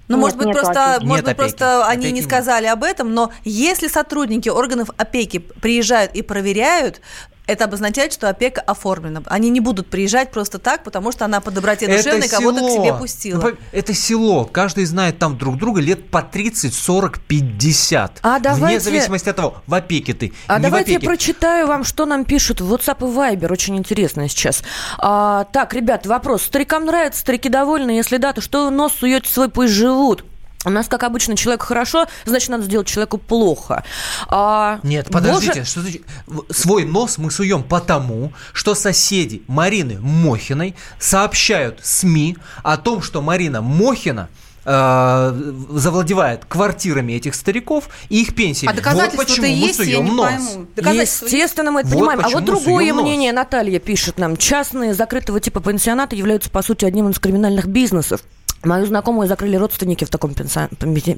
[0.09, 1.07] Ну, Нет, может быть, нету просто, опеки.
[1.07, 1.57] может Нет быть, опеки.
[1.59, 2.29] просто они Опеки не нет.
[2.29, 7.01] сказали об этом, но если сотрудники органов опеки приезжают и проверяют,
[7.47, 9.23] это обозначает, что опека оформлена.
[9.27, 12.95] Они не будут приезжать просто так, потому что она по доброте душевной кого-то к себе
[12.95, 13.53] пустила.
[13.73, 14.45] Это село.
[14.45, 18.19] Каждый знает там друг друга лет по 30, 40, 50.
[18.23, 21.85] А Вне давайте- зависимости от того, в опеке ты, А не давайте я прочитаю вам,
[21.85, 23.53] что нам пишут в WhatsApp и Viber.
[23.53, 24.63] Очень интересно сейчас.
[24.99, 26.43] А, так, ребят, вопрос.
[26.43, 27.91] Старикам нравится, старики довольны?
[27.91, 30.25] Если да, то что вы нос суете свой, пусть живут?
[30.65, 33.85] У нас, как обычно, человек хорошо, значит, надо сделать человеку плохо.
[34.29, 36.03] А, Нет, Боже- подождите, что значит?
[36.51, 43.61] Свой нос мы суем потому, что соседи Марины Мохиной сообщают СМИ о том, что Марина
[43.61, 44.29] Мохина
[44.67, 48.73] э, завладевает квартирами этих стариков и их пенсиями.
[48.73, 50.27] А доказательства-то вот почему мы есть, я суем не нос.
[50.27, 50.67] пойму.
[50.75, 51.25] Доказательства?
[51.27, 52.21] Естественно, мы это Вот понимаем.
[52.25, 53.05] А вот другое суем нос.
[53.05, 54.37] мнение Наталья пишет нам.
[54.39, 58.23] Частные закрытого типа пенсионаты являются, по сути, одним из криминальных бизнесов.
[58.65, 60.69] Мою знакомую закрыли родственники в таком пенсион-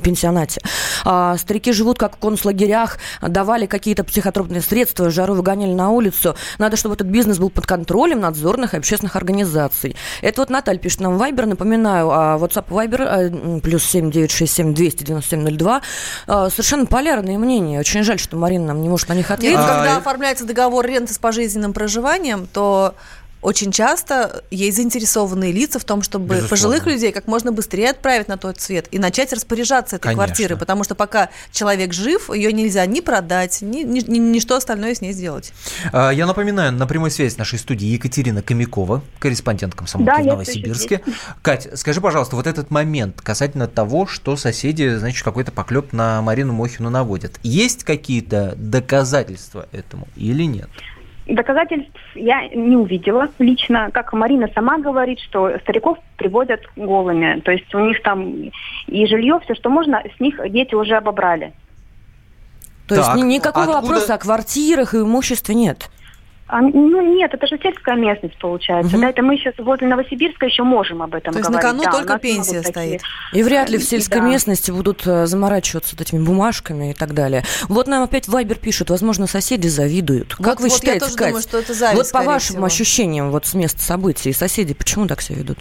[0.01, 0.61] пенсионате.
[1.05, 6.35] А, старики живут как в концлагерях, давали какие-то психотропные средства, жару выгоняли на улицу.
[6.59, 9.97] Надо, чтобы этот бизнес был под контролем надзорных и общественных организаций.
[10.23, 11.47] Это вот Наталья пишет нам в Viber.
[11.47, 15.83] Напоминаю, а WhatsApp Viber а, плюс 7967 297 02.
[16.27, 17.81] А, Совершенно полярные мнения.
[17.81, 19.59] Очень жаль, что Марина нам не может на них ответить.
[19.59, 22.95] А, когда э- оформляется договор ренты с пожизненным проживанием, то
[23.47, 26.49] очень часто есть заинтересованные лица в том, чтобы Безусловно.
[26.49, 30.25] пожилых людей как можно быстрее отправить на тот свет и начать распоряжаться этой Конечно.
[30.25, 34.57] квартирой, потому что пока человек жив, ее нельзя ни продать, ни, ни, ни- ни что
[34.57, 35.53] остальное с ней сделать.
[35.93, 40.27] А, Я напоминаю, на прямой связи с нашей студии Екатерина Комякова, корреспондент комсомолки Да, в
[40.27, 41.03] Новосибирске.
[41.43, 46.53] Кать, скажи, пожалуйста, вот этот момент касательно того, что соседи, значит, какой-то поклеп на Марину
[46.53, 47.39] Мохину наводят.
[47.45, 50.69] Есть какие-то доказательства этому или нет?
[51.27, 53.91] Доказательств я не увидела лично.
[53.93, 57.41] Как Марина сама говорит, что стариков приводят голыми.
[57.41, 58.51] То есть у них там
[58.87, 61.53] и жилье, все, что можно, с них дети уже обобрали.
[62.87, 65.91] То есть Так, ни- никакого откуда- вопроса о квартирах и имуществе нет.
[66.49, 68.93] А, ну нет, это же сельская местность получается.
[68.93, 69.01] Мгм.
[69.01, 71.81] Да, это мы сейчас возле Новосибирска еще можем об этом То есть на говорить.
[71.81, 73.03] кону Да, только пенсия могут такие- стоит.
[73.33, 74.29] И вряд ли в сельской да.
[74.29, 77.43] местности будут э, заморачиваться вот этими бумажками и так далее.
[77.69, 80.37] Вот нам опять Вайбер пишет, возможно, соседи завидуют.
[80.37, 81.27] Как Вот- вы вот я считаете, тоже Кать?
[81.29, 82.65] думаю, что это зависть, Вот по вашим всего.
[82.67, 85.59] ощущениям вот с места событий, соседи почему так себя ведут?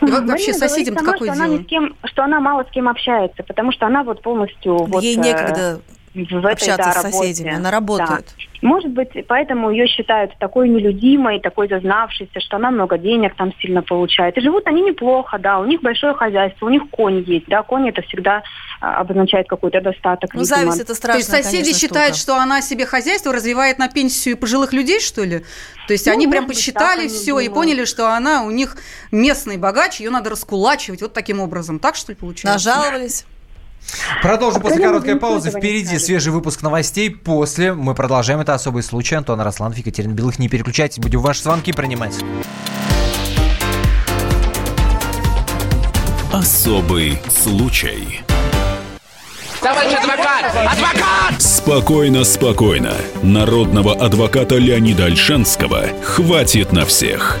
[0.00, 1.58] И Марина вообще говорит соседям-то сама, какое что она дело?
[1.58, 5.02] ни с кем, что она мало с кем общается, потому что она вот полностью вот,
[5.02, 5.80] Ей э, некогда
[6.14, 7.16] в этой, общаться да, с работе.
[7.18, 8.26] соседями, она работает.
[8.36, 8.44] Да.
[8.62, 13.82] Может быть, поэтому ее считают такой нелюдимой, такой зазнавшейся, что она много денег там сильно
[13.82, 14.38] получает.
[14.38, 17.88] И живут они неплохо, да, у них большое хозяйство, у них конь есть, да, конь
[17.88, 18.42] это всегда
[18.80, 20.32] а, обозначает какой-то достаток.
[20.32, 20.56] Ну, видимо.
[20.56, 22.32] зависть это То страшная, есть соседи конечно, считают, штука.
[22.32, 25.40] что она себе хозяйство развивает на пенсию пожилых людей, что ли?
[25.86, 28.76] То есть Ну, они прям быть, посчитали они все и поняли, что она у них
[29.10, 31.78] местный богач, ее надо раскулачивать вот таким образом.
[31.78, 32.70] Так что ли получается?
[32.70, 33.26] Нажаловались.
[34.22, 35.50] Продолжим после Проблема короткой паузы.
[35.50, 37.10] Впереди свежий выпуск новостей.
[37.10, 38.40] После мы продолжаем.
[38.40, 39.14] Это особый случай.
[39.14, 40.38] Антон Росланов, Екатерина Белых.
[40.38, 42.14] Не переключайтесь, будем ваши звонки принимать.
[46.32, 48.22] Особый случай.
[49.60, 50.44] Товарищ адвокат!
[50.46, 51.40] Адвокат!
[51.40, 52.92] Спокойно, спокойно.
[53.22, 57.40] Народного адвоката Леонида Альшанского хватит на всех.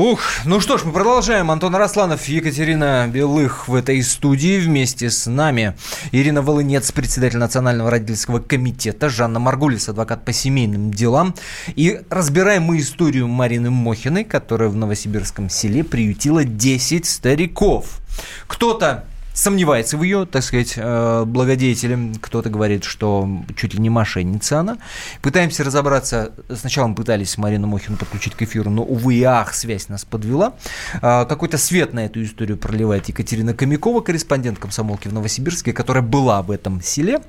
[0.00, 1.50] Ух, ну что ж, мы продолжаем.
[1.50, 4.58] Антон Росланов, Екатерина Белых в этой студии.
[4.58, 5.76] Вместе с нами
[6.10, 11.34] Ирина Волынец, председатель Национального родительского комитета, Жанна Маргулис, адвокат по семейным делам.
[11.76, 18.00] И разбираем мы историю Марины Мохиной, которая в новосибирском селе приютила 10 стариков.
[18.46, 19.04] Кто-то
[19.40, 22.14] сомневается в ее, так сказать, э, благодетелем.
[22.16, 23.26] Кто-то говорит, что
[23.56, 24.78] чуть ли не мошенница она.
[25.22, 26.32] Пытаемся разобраться.
[26.54, 30.52] Сначала мы пытались Марину Мохину подключить к эфиру, но, увы ах, связь нас подвела.
[31.00, 36.42] А, какой-то свет на эту историю проливает Екатерина Комякова, корреспондент комсомолки в Новосибирске, которая была
[36.42, 37.22] в этом селе.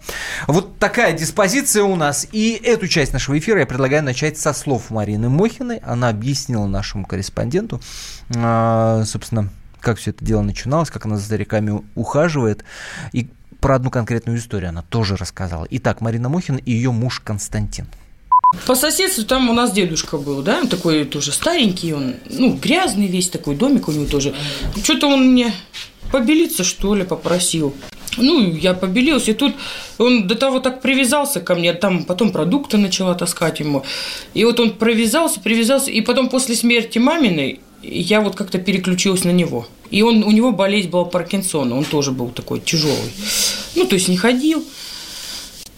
[0.47, 2.27] Вот такая диспозиция у нас.
[2.33, 5.77] И эту часть нашего эфира я предлагаю начать со слов Марины Мохиной.
[5.77, 7.79] Она объяснила нашему корреспонденту,
[8.35, 9.49] а, собственно,
[9.81, 12.63] как все это дело начиналось, как она за стариками ухаживает.
[13.11, 13.27] И
[13.59, 15.67] про одну конкретную историю она тоже рассказала.
[15.69, 17.87] Итак, Марина Мохина и ее муж Константин.
[18.65, 23.29] По соседству там у нас дедушка был, да, такой тоже старенький, он, ну, грязный весь
[23.29, 24.33] такой, домик у него тоже.
[24.83, 25.53] Что-то он мне
[26.11, 27.73] побелиться, что ли, попросил.
[28.17, 29.55] Ну, я побелилась, и тут
[29.97, 33.85] он до того так привязался ко мне, там потом продукты начала таскать ему.
[34.33, 39.31] И вот он привязался, привязался, и потом после смерти маминой я вот как-то переключилась на
[39.31, 39.67] него.
[39.89, 43.11] И он, у него болезнь была Паркинсона, он тоже был такой тяжелый.
[43.75, 44.63] Ну, то есть не ходил.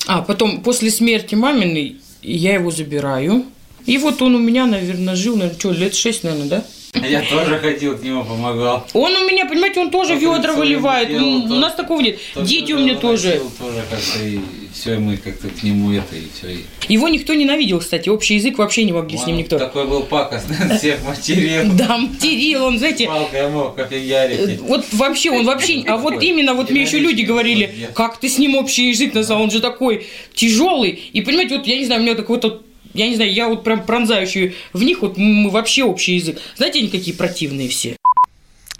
[0.05, 3.45] А потом после смерти маминой я его забираю.
[3.85, 6.65] И вот он у меня, наверное, жил, наверное, что, лет шесть, наверное, да?
[7.07, 8.85] Я тоже ходил к нему, помогал.
[8.93, 11.09] Он у меня, понимаете, он тоже ведра выливает.
[11.09, 12.19] делал, у нас такого нет.
[12.35, 13.41] Дети у меня тоже.
[13.59, 14.39] Тоже как-то и
[14.73, 16.57] все, мы как-то к нему это и все.
[16.87, 18.09] Его никто ненавидел, кстати.
[18.09, 19.59] Общий язык вообще не могли с ним никто.
[19.59, 21.71] Такой был пакостный, всех материл.
[21.73, 23.05] Да, материл, он, знаете...
[23.05, 24.59] Палкой мог кофеярить.
[24.61, 25.83] Вот вообще, он вообще...
[25.87, 29.43] А вот именно, вот мне еще люди говорили, как ты с ним общий язык назвал,
[29.43, 30.91] он же такой тяжелый.
[31.13, 33.63] И понимаете, вот я не знаю, у меня такой вот я не знаю, я вот
[33.63, 36.39] прям пронзающий в них, вот мы вообще общий язык.
[36.55, 37.97] Знаете, они какие противные все.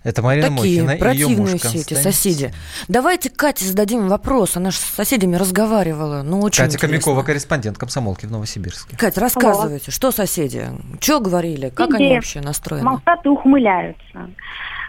[0.04, 2.54] Это Марина Такие Мохина противные и ее муж все эти соседи.
[2.89, 4.58] Давайте Кате зададим вопрос.
[4.58, 6.24] Она же с соседями разговаривала.
[6.24, 6.88] Ну, очень Катя интересно.
[6.88, 8.98] Комякова, корреспондент комсомолки в Новосибирске.
[8.98, 10.66] Кать, рассказывайте, что соседи?
[11.00, 11.70] Что говорили?
[11.70, 12.16] Как они Где?
[12.16, 12.84] вообще настроены?
[12.84, 14.30] Молчат и ухмыляются.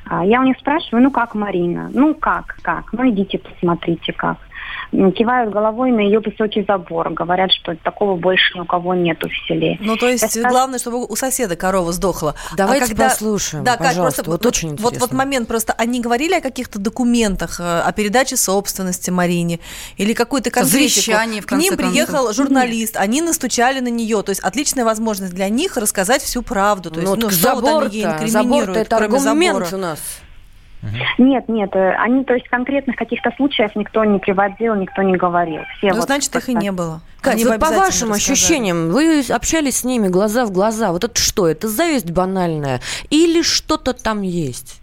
[0.06, 1.90] А, Я у них спрашиваю, ну как, Марина?
[1.92, 2.92] Ну как, как?
[2.92, 4.38] Ну идите посмотрите, как.
[5.16, 7.10] Кивают головой на ее высокий забор.
[7.12, 9.76] Говорят, что такого больше ни у кого нету в селе.
[9.80, 12.34] Ну, то есть, скажу- главное, чтобы у соседа корова сдохла.
[12.56, 15.16] Давайте послушаем, Да, пожалуйста, просто вот очень вот, вот интересно.
[15.16, 19.58] момент, просто они говорили о каких-то документах, э, о передаче собственности Марине
[19.96, 20.78] или какую-то конкретику.
[21.00, 21.90] Завещание, в К ним концов.
[21.90, 24.22] приехал журналист, они настучали на нее.
[24.22, 26.90] То есть, отличная возможность для них рассказать всю правду.
[26.90, 29.74] То есть, Ну, ну, что вот они ей забор-то, инкриминируют, забор-то это кроме аргумент забора.
[29.74, 29.98] у нас.
[31.18, 35.62] Нет, нет, э, они, то есть конкретных каких-то случаев никто не приводил, никто не говорил.
[35.78, 37.00] Все Ну, вот значит, их и не было.
[37.20, 38.16] Кать, Они вот по вашим рассказали.
[38.16, 40.92] ощущениям, вы общались с ними глаза в глаза.
[40.92, 41.48] Вот это что?
[41.48, 42.80] Это зависть банальная?
[43.10, 44.80] Или что-то там есть?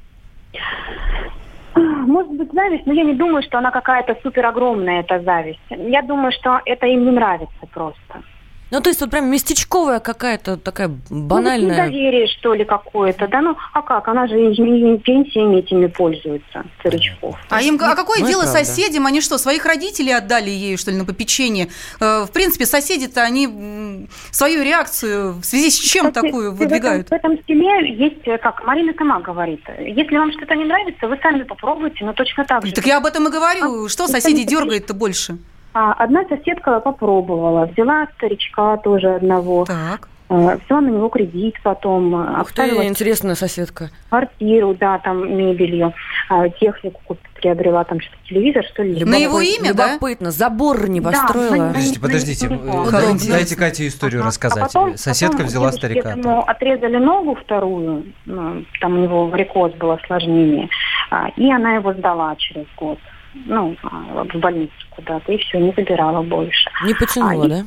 [1.76, 5.60] Может быть, зависть, но я не думаю, что она какая-то супер огромная, эта зависть.
[5.70, 8.24] Я думаю, что это им не нравится просто.
[8.72, 11.74] Ну, то есть вот прям местечковая какая-то такая Ну, банальная...
[11.74, 13.28] недоверие, что ли, какое-то.
[13.28, 14.08] Да ну, а как?
[14.08, 17.36] Она же пенсиями этими пользуется, Старичков.
[17.50, 19.06] А им а какое Ну, дело соседям?
[19.06, 21.68] Они что, своих родителей отдали ей, что ли, на попечение?
[22.00, 27.08] Э, В принципе, соседи-то, они свою реакцию в связи с чем Кстати, такую в выдвигают?
[27.12, 31.08] этом, в этом селе есть, э, как Марина сама говорит, если вам что-то не нравится,
[31.08, 32.72] вы сами попробуйте, но точно так же.
[32.72, 33.90] Так я об этом и говорю.
[33.90, 35.38] Что это соседей не дергает-то больше?
[35.74, 40.10] А, одна соседка попробовала, взяла старичка тоже одного, Так.
[40.30, 43.90] э, взяла на него кредит потом, э, Ух ты, интересная соседка.
[44.10, 45.94] квартиру, да, там мебелью,
[46.30, 49.04] а, технику приобрела, там что-то телевизор, что ли.
[49.06, 49.94] На его имя, да?
[49.94, 51.56] Любопытно, забор не Да, построила.
[51.56, 52.48] на- Подождите, подождите.
[52.48, 52.92] Удобно.
[52.92, 54.28] Дайте, дайте Кате историю Ага.
[54.28, 54.64] рассказать.
[54.64, 56.12] А потом- Соседка потом взяла старика.
[56.12, 60.70] этому отрезали ногу вторую, ну, там у него варикоз был осложнение,
[61.10, 63.00] а, и она его сдала через год.
[63.34, 66.70] Ну, а, в больницу куда-то, и все, не забирала больше.
[66.86, 67.64] Не потянула, А, и- да?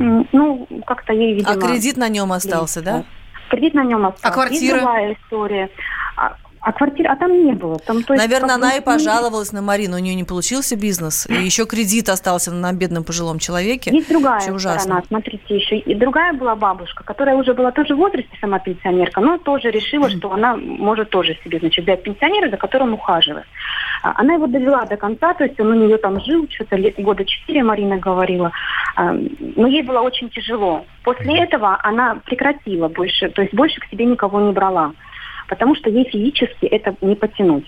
[0.00, 1.52] М, Ну, как-то ей, видимо...
[1.52, 3.04] А кредит на нем остался, да?
[3.48, 4.26] Кредит на нем остался.
[4.28, 4.76] А квартира?
[4.76, 5.70] И другая история.
[6.60, 7.78] А, квартира, а там не было.
[7.78, 9.96] Там, то есть, Наверное, она и ну, пожаловалась на Марину.
[9.96, 11.26] У нее не получился бизнес.
[11.28, 13.90] И еще кредит остался на бедном пожилом человеке.
[13.92, 14.80] Есть другая Вообще ужасно.
[14.80, 19.20] сторона, смотрите, еще и другая была бабушка, которая уже была тоже в возрасте, сама пенсионерка,
[19.20, 23.46] но тоже решила, что она может тоже себе, значит, взять пенсионера, за которым ухаживает.
[24.02, 26.94] А, Она его довела до конца, то есть он у нее там жил, что-то лет
[26.98, 28.52] года четыре, Марина говорила,
[28.96, 30.84] А, но ей было очень тяжело.
[31.04, 34.92] После этого она прекратила больше, то есть больше к себе никого не брала,
[35.48, 37.66] потому что ей физически это не потянуть.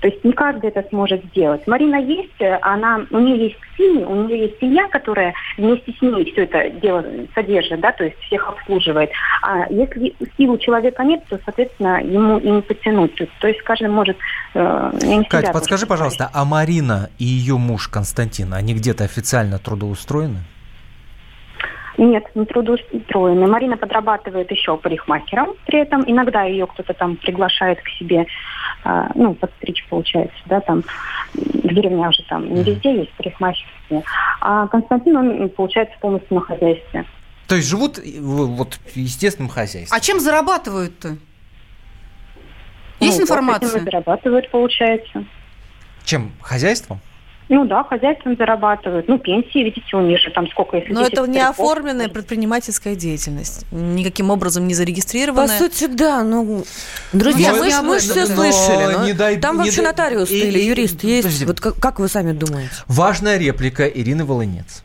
[0.00, 1.66] То есть не каждый это сможет сделать.
[1.66, 6.30] Марина есть, она, у нее есть силы, у нее есть семья, которая вместе с ней
[6.32, 9.10] все это дело содержит, да, то есть всех обслуживает.
[9.42, 13.14] А если сил у человека нет, то, соответственно, ему и не потянуть.
[13.40, 14.16] То, есть каждый может...
[14.54, 20.38] э, Кать, подскажи, пожалуйста, а Марина и ее муж Константин, они где-то официально трудоустроены?
[21.98, 23.46] Нет, не трудоустроены.
[23.48, 26.04] Марина подрабатывает еще парикмахером при этом.
[26.06, 28.26] Иногда ее кто-то там приглашает к себе,
[28.84, 30.84] а, ну, подстричь, получается, да, там
[31.34, 34.04] в деревне уже там не везде есть парикмахерские.
[34.40, 37.04] А Константин, он, получается, полностью на хозяйстве.
[37.48, 39.96] То есть живут э, в- вот естественным хозяйством.
[39.96, 41.16] А чем зарабатывают-то?
[43.00, 43.80] Есть Ну, информация?
[43.80, 45.24] и зарабатывают, получается.
[46.04, 46.32] Чем?
[46.40, 47.00] Хозяйством?
[47.50, 49.08] Ну да, хозяйством зарабатывают.
[49.08, 52.94] Ну, пенсии, видите, у них же там сколько, если Но 10 это не оформленная предпринимательская
[52.94, 53.64] деятельность.
[53.72, 55.58] Никаким образом не По зарегистрированная.
[55.58, 56.64] сути, да, ну,
[57.12, 58.94] друзья, Но мы, мы но все не слышали.
[59.12, 61.22] но дай- там не вообще дай- нотариус и- или и- юрист есть.
[61.24, 61.44] подожди.
[61.46, 62.70] Вот как, как вы сами думаете?
[62.86, 64.82] Важная реплика Ирины Волынец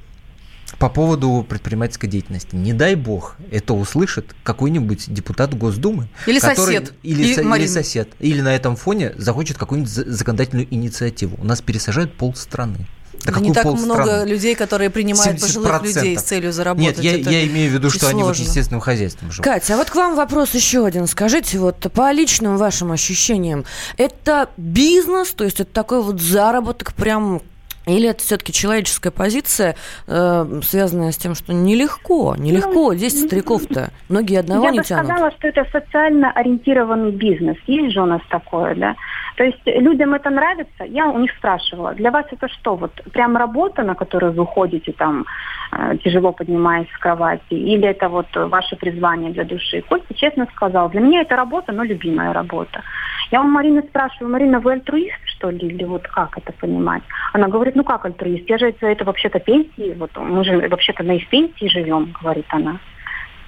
[0.84, 2.54] по поводу предпринимательской деятельности.
[2.58, 6.10] Не дай бог, это услышит какой-нибудь депутат Госдумы.
[6.28, 6.94] Или который- сосед.
[7.04, 8.10] Или, Или со- или сосед.
[8.20, 11.38] Или на этом фоне захочет какую-нибудь за- законодательную инициативу.
[11.42, 12.86] У нас пересажают полстраны.
[13.24, 13.94] Да Да не так полстраны?
[13.94, 15.86] много людей, которые принимают пожилых 70%.
[16.04, 16.98] людей с целью заработать.
[16.98, 18.44] Нет, я, Это я имею в виду, что они вот сложно.
[18.44, 19.46] естественным хозяйством живут.
[19.46, 21.08] Катя, а вот к вам вопрос еще один.
[21.08, 23.64] Скажите, вот по личным вашим ощущениям,
[23.96, 27.42] это бизнес, то есть это такой вот заработок прям
[27.86, 29.76] или это все-таки человеческая позиция,
[30.08, 35.06] э, связанная с тем, что нелегко, нелегко, 10 стариков-то, многие одного Я не бы тянут.
[35.06, 37.58] сказала, что это социально ориентированный бизнес.
[37.68, 38.96] Есть же у нас такое, да?
[39.36, 40.84] То есть людям это нравится.
[40.86, 42.76] Я у них спрашивала, для вас это что?
[42.76, 45.26] Вот прям работа, на которую вы ходите там,
[45.72, 49.82] э, тяжело поднимаясь с кровати, или это вот ваше призвание для души?
[49.90, 52.84] Костя честно сказал, для меня это работа, но любимая работа.
[53.32, 57.02] Я у Марины спрашиваю, Марина, вы альтруист, что ли, или вот как это понимать?
[57.34, 58.50] Она говорит, ну как альтруист?
[58.50, 62.80] Я же это, вообще-то пенсии, вот мы же вообще-то на из пенсии живем, говорит она.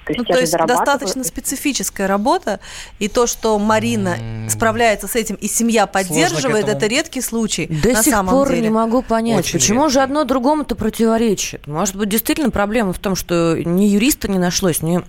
[0.06, 2.60] То есть, Ну, то есть достаточно специфическая работа,
[3.00, 4.16] и то, что Марина
[4.48, 7.66] справляется с этим, и семья поддерживает, это редкий случай.
[7.66, 8.62] До на сих самом пор деле.
[8.62, 9.92] не могу понять, Очень почему редко.
[9.92, 11.66] же одно другому-то противоречит.
[11.66, 15.02] Может быть, действительно проблема в том, что ни юриста не нашлось, ни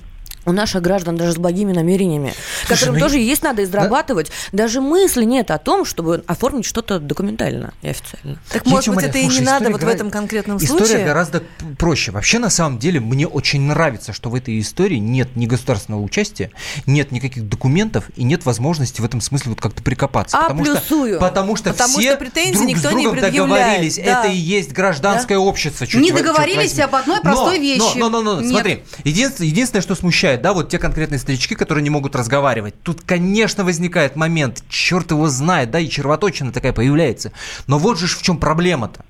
[0.47, 2.33] у наших граждан даже с благими намерениями,
[2.67, 4.31] которым ну тоже и- есть надо израбатывать.
[4.51, 8.39] Даже мысли нет о том, чтобы оформить что-то документально и официально.
[8.49, 10.85] Так, Я может быть, это и слушай, не надо история вот в этом конкретном История
[10.85, 11.05] случае.
[11.05, 12.11] гораздо п- проще.
[12.11, 16.51] Вообще, на самом деле, мне очень нравится, что в этой истории нет ни государственного участия,
[16.85, 20.37] нет никаких документов и нет возможности в этом смысле вот как-то прикопаться.
[20.37, 21.19] А, потому что, плюсую.
[21.19, 23.95] потому что Потому все что претензий друг никто с не другом предъявляет, договорились.
[23.97, 24.01] да.
[24.23, 25.85] Это и есть гражданское общество.
[25.85, 26.83] чуть Не договорились возьми.
[26.83, 27.97] об одной Но- простой но- вещи.
[27.97, 28.49] Но, но, но, Нет.
[28.51, 32.81] смотри, единственное, единственное, что смущает, да, вот те конкретные старички, которые не могут разговаривать.
[32.83, 37.31] Тут, конечно, возникает момент, черт его знает, да, и червоточина такая появляется.
[37.67, 39.05] Но вот же в чем проблема-то.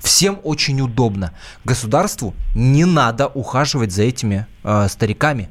[0.00, 1.32] Всем очень удобно.
[1.64, 5.48] Государству не надо ухаживать за этими э, стариками.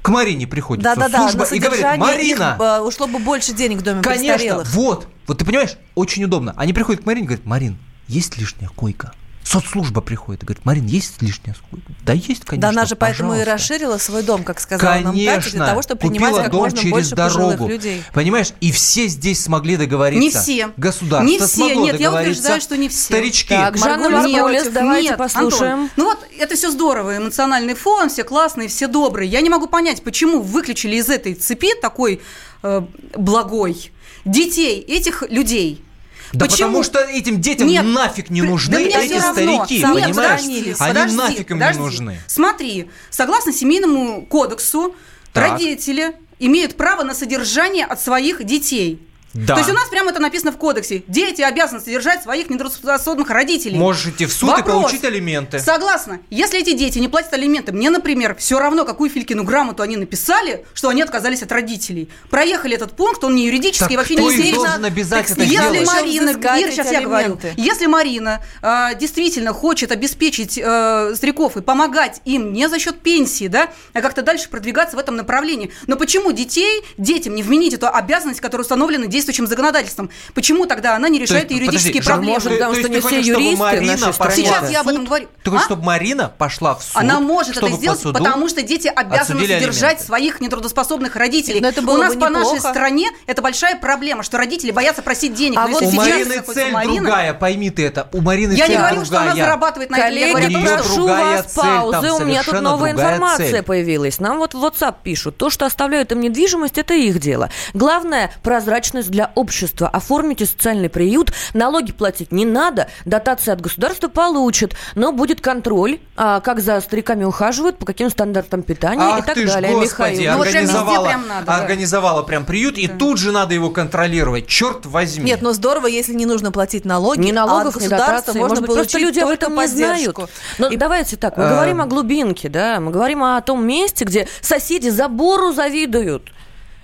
[0.00, 3.78] К Марине приходит Да-да-да, служба на и говорит, Марина, их, э, ушло бы больше денег
[3.78, 4.68] в доме конечно, престарелых.
[4.74, 6.54] вот, вот ты понимаешь, очень удобно.
[6.56, 9.12] Они приходят к Марине и говорят, Марин, есть лишняя койка?
[9.44, 11.92] Соцслужба приходит и говорит, Марин, есть лишняя койка?
[12.04, 13.52] Да есть, конечно, да, она же поэтому и пожалуйста».
[13.52, 16.60] расширила свой дом, как сказала нам Катя, Конечно, для того, чтобы принимать купила как дом
[16.62, 17.50] можно через больше дорогу.
[17.50, 18.02] пожилых людей.
[18.12, 20.22] Понимаешь, и все здесь смогли договориться.
[20.22, 20.70] Не все.
[20.76, 21.46] Государство Не все.
[21.48, 22.30] смогло Нет, я договориться.
[22.40, 22.98] утверждаю, что не все.
[23.04, 23.48] Старички.
[23.48, 24.72] Так, Жанна против.
[24.72, 25.72] давайте Нет, послушаем.
[25.72, 29.28] Антон, ну вот это все здорово, эмоциональный фон, все классные, все добрые.
[29.28, 32.20] Я не могу понять, почему выключили из этой цепи такой
[32.62, 32.82] э,
[33.16, 33.92] благой
[34.24, 35.84] детей этих людей.
[36.32, 36.68] Да Почему?
[36.68, 40.14] потому что этим детям Нет, нафиг не да нужны мне эти старики, Нет, понимаешь?
[40.40, 41.78] подожди, Они подожди, нафиг им подожди.
[41.78, 42.18] не нужны.
[42.26, 44.94] Смотри, согласно семейному кодексу,
[45.32, 45.50] Так.
[45.52, 49.00] родители имеют право на содержание от своих детей.
[49.34, 49.54] Да.
[49.54, 51.02] То есть у нас прямо это написано в кодексе.
[51.08, 53.78] Дети обязаны содержать своих нетрудоспособных родителей.
[53.78, 54.74] Можешь идти в суд и Вопрос.
[54.82, 55.58] получить алименты.
[55.58, 56.20] Согласна.
[56.30, 60.64] Если эти дети не платят алименты, мне, например, все равно, какую Филькину грамоту они написали,
[60.74, 62.10] что они отказались от родителей.
[62.30, 64.58] Проехали этот пункт, он не юридический, Так вообще кто не их сильно.
[64.64, 65.86] должен обязать Так это Если делать?
[65.86, 72.20] Марина, эти сейчас я говорю, если Марина э, действительно хочет обеспечить э, стариков и помогать
[72.24, 76.32] им не за счет пенсии, да, а как-то дальше продвигаться в этом направлении, но почему
[76.32, 80.10] детей, детям не вменить эту обязанность, которая установлена действующим законодательством?
[80.34, 82.32] Почему тогда она не решает есть, юридические подожди, проблемы?
[82.34, 84.32] может, потому то что не все юристы.
[84.32, 85.28] Сейчас я об этом говорю.
[85.44, 85.66] Ты хочешь, А?
[85.66, 86.96] чтобы Марина пошла в суд?
[86.96, 91.60] Она может это сделать, потому что дети обязаны содержать своих нетрудоспособных родителей.
[91.60, 95.02] Но это было У нас бы по нашей стране это большая проблема, что родители боятся
[95.02, 95.58] просить денег.
[95.58, 98.08] А Но вот У Марины цель Марина- другая, пойми ты это.
[98.12, 99.44] У Марины Я цель не говорю, что она другая.
[99.46, 100.12] зарабатывает на этом.
[100.12, 102.12] Я Коллеги, у неё прошу другая вас паузы.
[102.12, 103.62] У меня тут новая другая информация цель.
[103.62, 104.18] появилась.
[104.20, 105.36] Нам вот в WhatsApp пишут.
[105.36, 107.50] То, что оставляют им недвижимость, это их дело.
[107.74, 109.88] Главное– прозрачность для общества.
[109.88, 116.40] Оформите социальный приют, налоги платить не надо, дотации от государства получат, но будет контроль, а,
[116.40, 119.72] как за стариками ухаживают, по каким стандартам питания Ах и так ты ж, далее.
[119.72, 120.32] господи, Михаил.
[120.32, 121.56] Ну, вот прям везде организовала, прям надо, да.
[121.56, 124.46] организовала прям приют, и тут же надо его контролировать.
[124.48, 125.24] Черт возьми.
[125.24, 127.20] Нет, но здорово, если не нужно платить налоги.
[127.20, 130.16] Ни налогов, а от ни можно Может быть, просто люди об этом не знают.
[130.58, 131.50] Но давайте так, мы А.
[131.50, 136.32] говорим о глубинке, да, мы говорим о том месте, где соседи забору завидуют.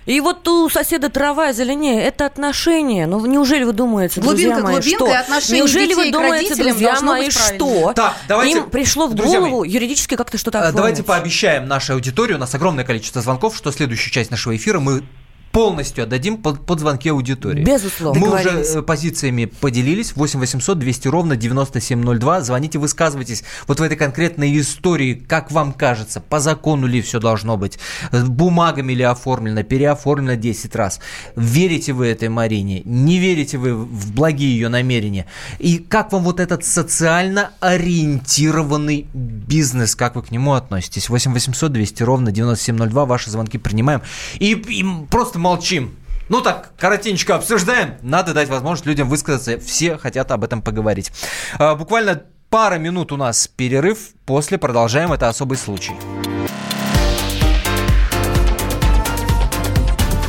[0.09, 3.05] И вот у соседа трава зеленее, это отношения.
[3.05, 5.19] Ну, неужели вы думаете, Глубинка, друзья мои, глубинка, что?
[5.19, 7.93] отношение неужели детей вы думаете, друзья мои, что?
[7.93, 10.77] Так, давайте, Им пришло в голову мои, юридически как-то что-то А, оформить.
[10.77, 15.03] Давайте пообещаем нашей аудитории, у нас огромное количество звонков, что следующую часть нашего эфира мы
[15.51, 17.63] полностью отдадим под, под звонки аудитории.
[17.63, 18.19] Безусловно.
[18.19, 20.15] Мы уже э, позициями поделились.
[20.15, 22.41] 8 800 200 ровно 9702.
[22.41, 23.43] Звоните, высказывайтесь.
[23.67, 27.79] Вот в этой конкретной истории, как вам кажется, по закону ли все должно быть?
[28.11, 29.63] Э, Бумагами ли оформлено?
[29.63, 30.99] Переоформлено 10 раз?
[31.35, 32.81] Верите вы этой Марине?
[32.85, 35.25] Не верите вы в благие ее намерения?
[35.57, 39.95] И как вам вот этот социально ориентированный бизнес?
[39.95, 41.09] Как вы к нему относитесь?
[41.09, 43.05] 8 800 200 ровно 9702.
[43.05, 44.01] Ваши звонки принимаем.
[44.39, 45.95] И, и просто молчим.
[46.29, 47.95] Ну так, коротенько обсуждаем.
[48.03, 49.57] Надо дать возможность людям высказаться.
[49.59, 51.11] Все хотят об этом поговорить.
[51.57, 52.21] А, Буквально
[52.51, 53.97] пара минут у нас перерыв.
[54.25, 55.11] После продолжаем.
[55.11, 55.93] Это особый случай.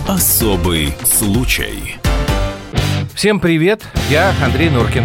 [0.08, 1.98] Особый случай.
[3.14, 5.04] Всем привет, я Андрей Нуркин.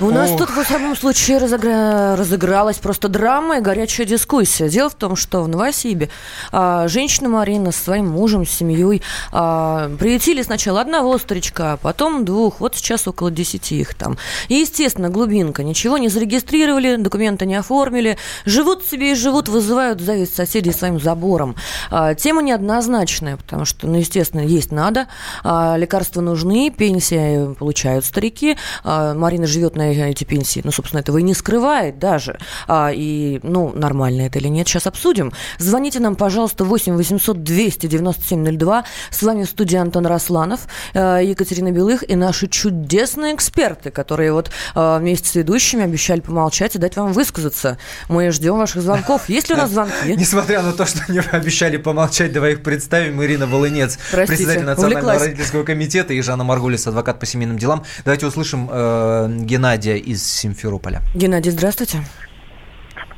[0.00, 0.38] У нас Ох.
[0.38, 4.68] тут, во всяком случае, разыгра- разыгралась просто драма и горячая дискуссия.
[4.68, 6.10] Дело в том, что в Новосибе
[6.50, 12.24] а, женщина Марина со своим мужем, с семьей а, приютили сначала одного старичка, а потом
[12.24, 14.18] двух, вот сейчас около десяти их там.
[14.48, 20.34] И, естественно, глубинка, ничего не зарегистрировали, документы не оформили, живут себе и живут, вызывают зависть
[20.34, 21.54] соседей своим забором.
[21.92, 25.06] А, тема неоднозначная, потому что, ну, естественно, есть надо,
[25.44, 31.18] а, лекарства нужны, пенсии получают старики, а, Марина живет на эти пенсии, ну, собственно, этого
[31.18, 32.38] и не скрывает даже.
[32.66, 35.32] А, и, ну, нормально это или нет, сейчас обсудим.
[35.58, 38.84] Звоните нам, пожалуйста, 8 800 297 02.
[39.10, 40.60] С вами в студии Антон Росланов,
[40.94, 46.74] э, Екатерина Белых и наши чудесные эксперты, которые вот э, вместе с ведущими обещали помолчать
[46.76, 47.78] и дать вам высказаться.
[48.08, 49.22] Мы ждем ваших звонков.
[49.28, 50.14] Есть ли у нас звонки?
[50.16, 53.22] Несмотря на то, что мне обещали помолчать, давай их представим.
[53.22, 55.28] Ирина Волынец, Простите, председатель Национального увлеклась.
[55.28, 57.84] родительского комитета, и Жанна Маргулис, адвокат по семейным делам.
[58.04, 61.02] Давайте услышим э, Геннадия из Симферополя.
[61.14, 61.98] Геннадий, здравствуйте.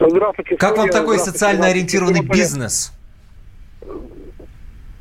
[0.01, 0.57] Здравствуйте.
[0.57, 2.93] Как вам такой социально ориентированный бизнес?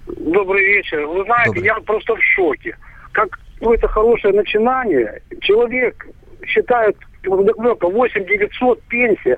[0.07, 1.05] Добрый вечер.
[1.07, 2.77] Вы знаете, я просто в шоке.
[3.11, 5.21] Как ну, это хорошее начинание.
[5.41, 6.05] Человек
[6.45, 9.37] считает, вдохновка 8 900 пенсия,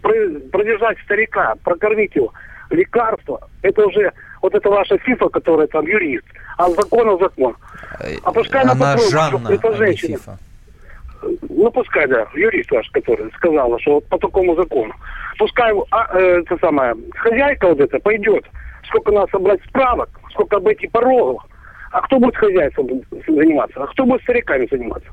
[0.00, 2.32] про- продержать старика, прокормить его,
[2.70, 3.48] лекарства.
[3.62, 6.24] Это уже вот это ваша фифа, которая там юрист.
[6.56, 7.56] А закон закон.
[8.22, 10.16] А пускай она Она попробует, Жанна, что это а не женщина.
[10.16, 10.38] Фифа.
[11.48, 14.94] Ну, пускай, да, юрист ваш, который сказала, что вот по такому закону.
[15.38, 18.44] Пускай а, э, это самое, хозяйка вот эта пойдет,
[18.86, 21.42] сколько надо собрать справок, сколько обойти порогов.
[21.92, 22.88] А кто будет хозяйством
[23.26, 23.82] заниматься?
[23.82, 25.08] А кто будет стариками заниматься?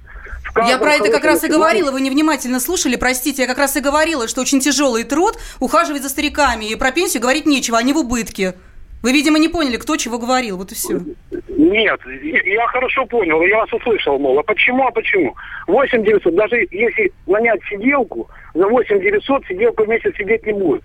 [0.66, 3.82] Я про это как раз и говорила, вы невнимательно слушали, простите, я как раз и
[3.82, 7.98] говорила, что очень тяжелый труд ухаживать за стариками, и про пенсию говорить нечего, они в
[7.98, 8.56] убытке.
[9.02, 11.00] Вы, видимо, не поняли, кто чего говорил, вот и все.
[11.48, 12.00] Нет,
[12.46, 15.36] я, хорошо понял, я вас услышал, мол, а почему, а почему?
[15.68, 20.84] 8 900, даже если нанять сиделку, за 8 900 сиделка в месяц сидеть не будет.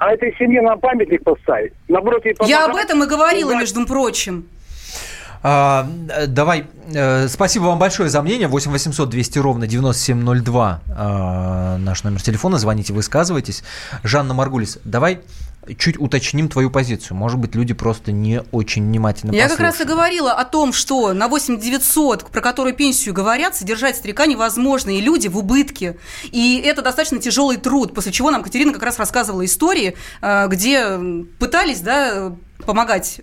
[0.00, 3.60] А этой семье на памятник поставить, наоборот, ей Я об этом и говорила, помогать.
[3.60, 4.48] между прочим.
[5.46, 6.64] А, э, давай,
[6.94, 8.48] э, спасибо вам большое за мнение.
[8.48, 12.56] 8 800 200 ровно 9702 э, наш номер телефона.
[12.56, 13.62] Звоните, высказывайтесь.
[14.02, 15.20] Жанна Маргулис, давай
[15.78, 17.16] чуть уточним твою позицию.
[17.16, 19.88] Может быть, люди просто не очень внимательно Я как раз и послушали.
[19.94, 25.00] говорила о том, что на 8 900, про которую пенсию говорят, содержать старика невозможно, и
[25.00, 25.96] люди в убытке.
[26.24, 30.98] И это достаточно тяжелый труд, после чего нам Катерина как раз рассказывала истории, э, где
[31.38, 33.20] пытались, да, помогать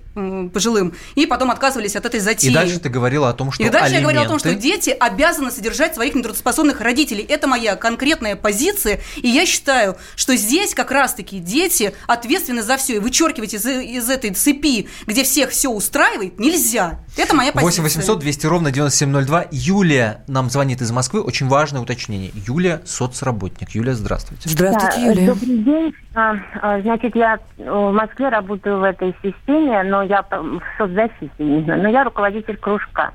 [0.53, 2.49] пожилым, и потом отказывались от этой затеи.
[2.49, 4.61] И дальше ты говорила о том, что И дальше я говорила о том, что алименты-
[4.61, 7.23] дети обязаны содержать своих нетрудоспособных родителей.
[7.27, 9.01] Это моя конкретная позиция.
[9.17, 12.95] И я считаю, что здесь как раз-таки дети ответственны за все.
[12.95, 16.99] И вычеркивать из, из этой цепи, где всех все устраивает, нельзя.
[17.17, 17.83] Это моя позиция.
[17.83, 19.45] 8 800 200 ровно 9702.
[19.51, 21.21] Юлия нам звонит из Москвы.
[21.21, 22.31] Очень важное уточнение.
[22.33, 23.69] Юлия– соцработник.
[23.71, 24.47] Юлия, здравствуйте.
[24.49, 25.27] Здравствуйте, Да, Юлия.
[25.27, 25.93] Добрый день.
[26.15, 31.31] А, а, Значит, я э, в Москве работаю в этой системе, но я в соцзащите,
[31.39, 33.11] не знаю, но я руководитель кружка.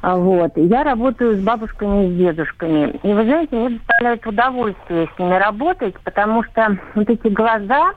[0.00, 0.52] А, Вот.
[0.56, 3.00] Я работаю с бабушками и с дедушками.
[3.02, 7.92] И вы знаете, мне доставляет удовольствие с ними работать, потому что вот эти глаза,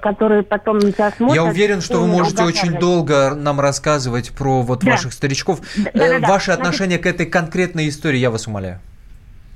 [0.00, 1.36] которые потом на тебя смотрят...
[1.36, 4.92] Я уверен, что вы можете очень долго нам рассказывать про вот Да.
[4.92, 5.60] ваших старичков.
[5.76, 6.28] Да, Э, да, да.
[6.28, 8.80] Ваше Значит- отношение к этой конкретной истории, я вас умоляю.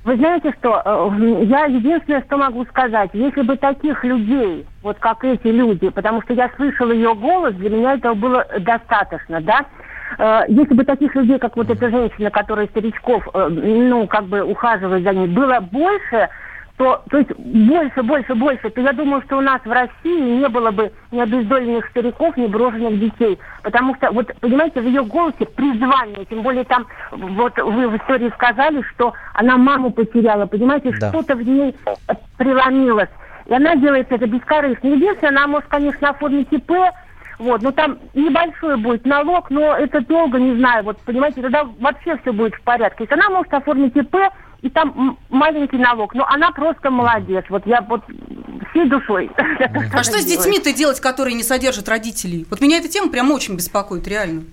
[0.03, 5.23] Вы знаете что, э, я единственное, что могу сказать, если бы таких людей, вот как
[5.23, 9.65] эти люди, потому что я слышала ее голос, для меня этого было достаточно, да,
[10.17, 15.03] Э, если бы таких людей, как вот эта женщина, которая старичков, ну, как бы ухаживает
[15.05, 16.27] за ними, было больше,
[16.81, 20.49] то, то есть больше, больше, больше, то я думаю, что у нас в России не
[20.49, 23.37] было бы ни обездоленных стариков, ни брошенных детей.
[23.61, 28.31] Потому что, вот, понимаете, в ее голосе призвание, тем более там, вот вы в истории
[28.33, 31.09] сказали, что она маму потеряла, понимаете, Да.
[31.09, 31.75] что-то в ней
[32.39, 33.09] преломилось.
[33.45, 34.87] И она делает это бескорыстно.
[34.87, 36.71] Единственное, она может, конечно, оформить ИП,
[37.37, 42.17] вот, но там небольшой будет налог, но это долго, не знаю, вот, понимаете, тогда вообще
[42.17, 42.97] все будет в порядке.
[42.97, 44.15] То есть она может оформить ИП,
[44.61, 47.45] и там маленький налог, но она просто молодец.
[47.49, 48.01] Вот я вот
[48.69, 49.29] всей душой.
[49.93, 52.45] А что с детьми-то делать, которые не содержат родителей?
[52.49, 54.43] Вот меня эта тема прям очень беспокоит, реально.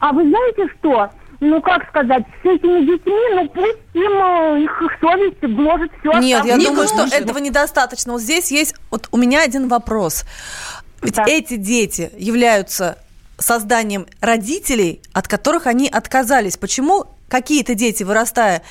[0.00, 1.10] А вы знаете что?
[1.40, 6.18] Ну, как сказать, с этими детьми, ну, пусть им э, их совесть гложет все.
[6.18, 8.12] Нет, я думаю, что этого недостаточно.
[8.12, 8.74] Вот здесь есть...
[8.90, 10.24] Вот у меня один вопрос.
[11.00, 12.98] Ведь эти дети являются
[13.38, 16.56] созданием родителей, от которых они отказались.
[16.56, 18.62] Почему какие-то дети, вырастая,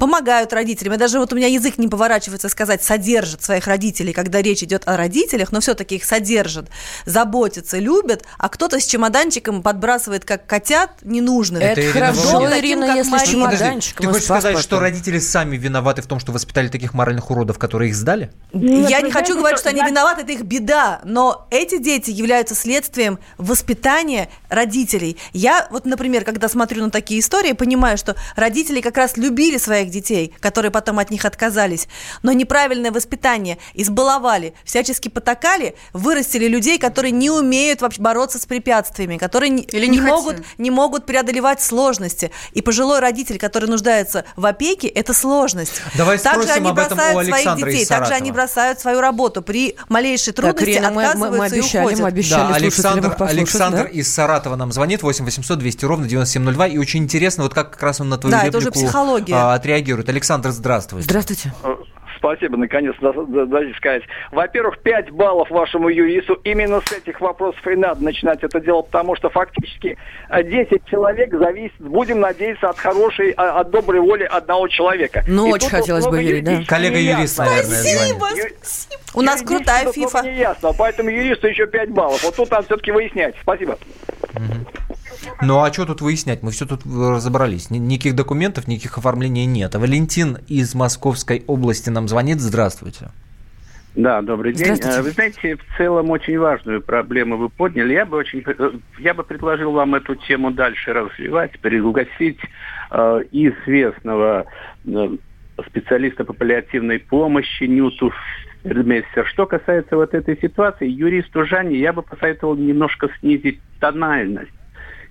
[0.00, 0.94] помогают родителям.
[0.94, 4.82] И даже вот у меня язык не поворачивается сказать содержат своих родителей, когда речь идет
[4.86, 6.68] о родителях, но все-таки их содержат,
[7.04, 11.62] заботятся, любят, а кто-то с чемоданчиком подбрасывает как котят ненужных.
[11.62, 13.32] Это Это хорошо, таким, Ирина, как если с Марина.
[13.32, 17.30] чемоданчиком Ты хочешь с сказать, что родители сами виноваты в том, что воспитали таких моральных
[17.30, 18.30] уродов, которые их сдали?
[18.52, 18.60] я
[19.00, 21.76] вы не хочу знаете, говорить, что что они я- виноваты, это их беда, но эти
[21.78, 25.18] дети являются следствием воспитания родителей.
[25.34, 29.89] Я вот, например, когда смотрю на такие истории, понимаю, что родители как раз любили своих
[29.90, 31.88] детей, которые потом от них отказались,
[32.22, 39.18] но неправильное воспитание избаловали, всячески потакали, вырастили людей, которые не умеют вообще бороться с препятствиями,
[39.18, 42.30] которые не, Или не не могут не могут преодолевать сложности.
[42.52, 45.82] И пожилой родитель, который нуждается в опеке, это сложность.
[45.96, 48.80] Давай также спросим они об этом у бросают своих Александра из детей, также они бросают
[48.80, 49.42] свою работу.
[49.42, 52.00] При малейшей Так, трудности Ирина, мы- мы- мы отказываются обещали, и уходят.
[52.00, 53.88] мы обещали Да, Александр, Александр да?
[53.88, 57.82] из Саратова нам звонит, 8 800 200 ровно 9702, и очень интересно, вот как как
[57.82, 59.34] раз он на твою Да, это уже реплику психология.
[59.34, 60.08] а, отреагирует.
[60.08, 61.04] Александр, здравствуйте.
[61.04, 61.52] Здравствуйте.
[62.18, 64.02] Спасибо, наконец, да- да- дайте сказать.
[64.30, 66.34] Во-первых, 5 баллов вашему юристу.
[66.44, 69.96] Именно с этих вопросов и надо начинать это дело, потому что фактически
[70.28, 75.24] э, 10 человек зависит, будем надеяться, от хорошей, а- от доброй воли одного человека.
[75.26, 76.62] Ну, И очень хотелось бы верить, да.
[76.68, 77.44] Коллега-юрист, неясно.
[77.46, 78.18] наверное, Спасибо.
[78.18, 78.54] звонит.
[79.14, 80.20] У нас крутая фифа.
[80.20, 82.22] неясно, поэтому юристу еще 5 баллов.
[82.22, 83.34] Вот тут надо все-таки выяснять.
[83.40, 83.78] Спасибо.
[85.42, 86.42] Ну а что тут выяснять?
[86.42, 87.70] Мы все тут разобрались.
[87.70, 89.74] Ни- Никаких документов, никаких оформлений нет.
[89.74, 92.40] А Валентин из Московской области нам звонит.
[92.40, 93.10] Здравствуйте.
[93.96, 94.78] Да, добрый день.
[94.84, 97.92] Э, Вы знаете, в целом очень важную проблему вы подняли.
[97.94, 102.38] Я бы очень, э, я бы предложил вам эту тему дальше развивать, пригласить
[102.92, 104.46] э, известного
[104.86, 105.08] э,
[105.66, 108.12] специалиста по паллиативной помощи Нюту
[108.62, 109.26] Фермессер.
[109.26, 114.52] Что касается вот этой ситуации, юристу Жанне я бы посоветовал немножко снизить тональность.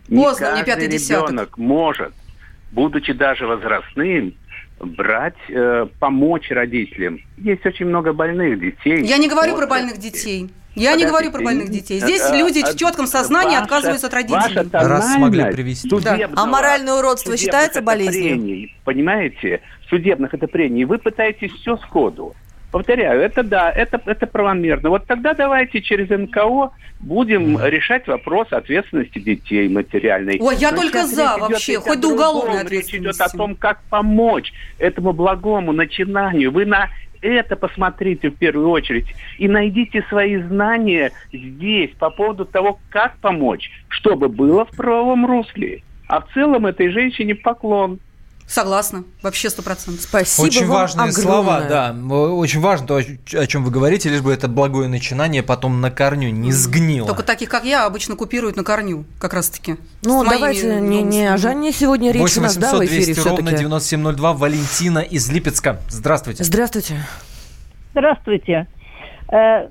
[0.07, 2.13] Не Поздно, мне каждый ребенок может,
[2.71, 4.33] будучи даже возрастным,
[4.79, 7.19] брать, э, помочь родителям.
[7.37, 9.03] Есть очень много больных детей.
[9.05, 10.49] Я не говорю про больных детей.
[10.75, 11.99] Я не говорю про больных детей.
[11.99, 14.69] Здесь э, люди э, в четком сознании ваша- отказываются от родителей.
[14.71, 15.89] Раз смогли привести.
[15.89, 18.23] судебного- А моральное уродство считается болезнью?
[18.37, 19.61] прений, понимаете?
[19.89, 20.85] Судебных это прений.
[20.85, 22.33] Вы пытаетесь все сходу.
[22.71, 24.89] Повторяю, это да, это, это правомерно.
[24.89, 30.37] Вот тогда давайте через НКО будем решать вопрос ответственности детей материальной.
[30.39, 32.71] Ой, я Но только за идет вообще, хоть до уголовной другом.
[32.71, 33.35] Речь идет ответственности.
[33.35, 36.51] о том, как помочь этому благому начинанию.
[36.51, 36.89] Вы на
[37.21, 39.07] это посмотрите в первую очередь
[39.37, 45.83] и найдите свои знания здесь по поводу того, как помочь, чтобы было в правовом русле.
[46.07, 47.99] А в целом этой женщине поклон.
[48.49, 50.01] Согласна, вообще сто процентов.
[50.01, 51.21] Спасибо Очень вам важные огромное.
[51.21, 51.95] слова, да.
[52.33, 56.31] Очень важно то, о чем вы говорите, лишь бы это благое начинание потом на корню
[56.31, 57.07] не сгнило.
[57.07, 59.75] Только таких, как я, обычно купируют на корню, как раз-таки.
[60.01, 61.37] Ну, С моими давайте не, не о.
[61.37, 63.57] Жанне сегодня речь у нас, да, 800 в эфире 200 ровно все-таки.
[63.59, 64.33] 9702.
[64.33, 65.79] Валентина из Липецка.
[65.87, 66.43] Здравствуйте.
[66.43, 66.95] Здравствуйте.
[67.91, 68.67] Здравствуйте.
[69.31, 69.67] Э,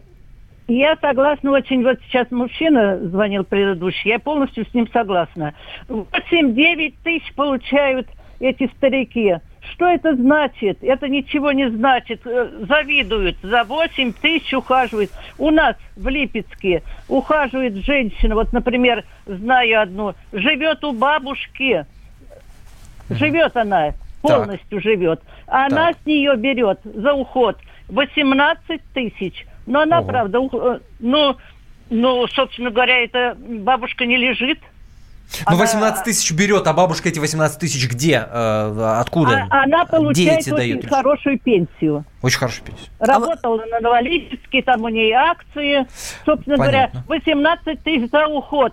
[0.68, 5.55] Я согласна очень, вот сейчас мужчина звонил предыдущий, я полностью с ним согласна.
[5.89, 8.07] 8-9 тысяч получают
[8.41, 9.36] эти старики.
[9.72, 10.78] Что это значит?
[10.82, 12.26] Это ничего не значит.
[12.26, 13.36] Э, завидуют.
[13.43, 15.11] За 8 тысяч ухаживают.
[15.36, 21.84] У нас в Липецке ухаживает женщина, вот, например, знаю одну, живет у бабушки.
[23.11, 24.82] Живет она, полностью так.
[24.82, 25.22] живет.
[25.47, 25.97] Она так.
[26.03, 27.59] с нее берет за уход
[27.89, 29.47] 18 тысяч.
[29.66, 30.09] Но она, Ого.
[30.09, 30.53] правда, ух...
[31.01, 31.36] ну,
[31.91, 34.59] ну, собственно говоря, эта бабушка не лежит.
[35.49, 38.26] Ну, 18 тысяч берет, а бабушка эти 18 тысяч где?
[38.29, 39.47] Э, откуда?
[39.51, 40.87] А, она получает очень дают?
[40.87, 42.05] хорошую пенсию.
[42.22, 42.89] Очень хорошую пенсию.
[42.99, 43.66] Работала а...
[43.66, 45.87] на Новолипецке, там у нее акции.
[46.24, 47.03] Собственно Понятно.
[47.07, 48.72] говоря, 18 тысяч за уход.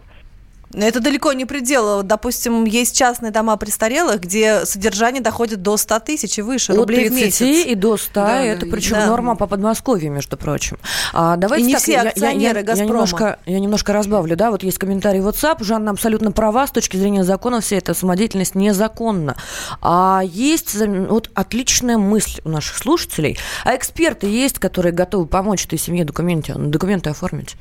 [0.76, 2.03] Это далеко не предел.
[2.03, 7.09] Допустим, есть частные дома престарелых, где содержание доходит до 100 тысяч и выше От рублей
[7.09, 7.67] 30 в месяц.
[7.67, 9.05] и до 100, да, это причем да.
[9.07, 10.78] норма по Подмосковью, между прочим.
[11.13, 14.51] А, давайте и не так, все акционеры я, я, я, немножко, я немножко разбавлю, да,
[14.51, 18.55] вот есть комментарий в WhatsApp, Жанна абсолютно права, с точки зрения закона вся эта самодеятельность
[18.55, 19.36] незаконна.
[19.82, 25.80] А есть вот отличная мысль у наших слушателей, а эксперты есть, которые готовы помочь этой
[25.80, 27.55] семье документы, документы оформить.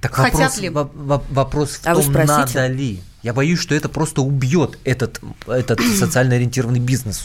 [0.00, 0.68] Так Хотят вопрос, ли?
[0.70, 3.00] вопрос в а том, надо ли.
[3.22, 7.22] Я боюсь, что это просто убьет этот, этот социально ориентированный бизнес.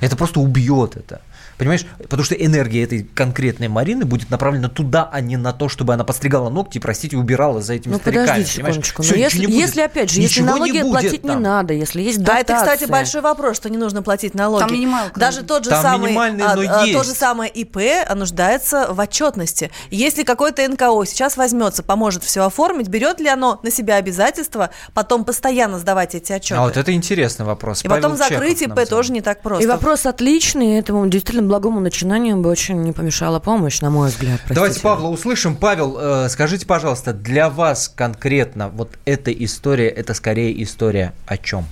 [0.00, 1.20] Это просто убьет это.
[1.60, 1.84] Понимаешь?
[1.98, 6.04] Потому что энергия этой конкретной Марины будет направлена туда, а не на то, чтобы она
[6.04, 8.28] постригала ногти, простите, убирала за этими ну, стариками.
[8.28, 9.02] Подождите секундочку.
[9.02, 11.36] Все, если, если, опять же, если налоги не платить там.
[11.36, 12.38] не надо, если есть дотация.
[12.38, 14.62] А это, кстати, большой вопрос, что не нужно платить налоги.
[14.62, 15.20] Там минималка.
[15.20, 16.96] Даже тот же там самый, а, но а, есть.
[16.96, 17.76] тот же самый ИП
[18.14, 19.70] нуждается в отчетности.
[19.90, 25.26] Если какой-то НКО сейчас возьмется, поможет все оформить, берет ли оно на себя обязательства потом
[25.26, 26.58] постоянно сдавать эти отчеты?
[26.58, 27.84] А вот это интересный вопрос.
[27.84, 29.62] И Павел потом закрыть ИП тоже не так просто.
[29.62, 34.36] И вопрос отличный, этому действительно благому начинанию бы очень не помешала помощь, на мой взгляд.
[34.36, 34.54] Простите.
[34.54, 35.56] Давайте Павла услышим.
[35.56, 41.64] Павел, э, скажите, пожалуйста, для вас конкретно вот эта история, это скорее история о чем?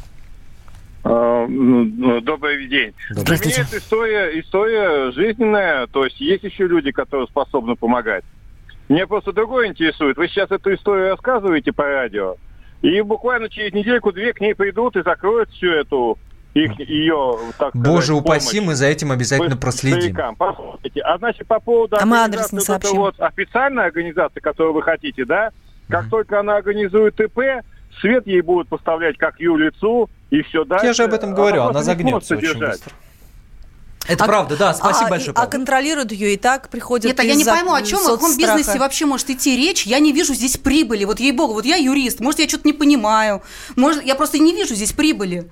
[1.05, 2.93] А, ну, ну, добрый день.
[3.11, 8.25] Для меня это история, история жизненная, то есть есть еще люди, которые способны помогать.
[8.89, 10.17] Мне просто другое интересует.
[10.17, 12.35] Вы сейчас эту историю рассказываете по радио,
[12.83, 16.19] и буквально через недельку-две к ней придут и закроют всю эту
[16.55, 18.67] их, ее, так Боже сказать, упаси, помощь.
[18.67, 20.17] мы за этим обязательно проследим.
[20.37, 22.97] Послушайте, а значит, по поводу а мы адрес не сообщим.
[22.97, 25.51] вот официальной организации, которую вы хотите, да,
[25.89, 26.11] как mm-hmm.
[26.11, 27.39] только она организует ИП,
[28.01, 30.87] свет ей будут поставлять как юрлицу, и все дальше.
[30.87, 32.93] Я же об этом говорю, она, она загнется очень быстро.
[34.09, 35.35] Это а, правда, да, спасибо а, большое.
[35.37, 38.37] А контролируют ее и так приходят Нет, а я не пойму, о чем в каком
[38.37, 39.85] бизнесе вообще может идти речь.
[39.87, 41.05] Я не вижу здесь прибыли.
[41.05, 43.43] Вот ей-богу, вот я юрист, может, я что-то не понимаю.
[43.77, 45.51] Может, я просто не вижу здесь прибыли.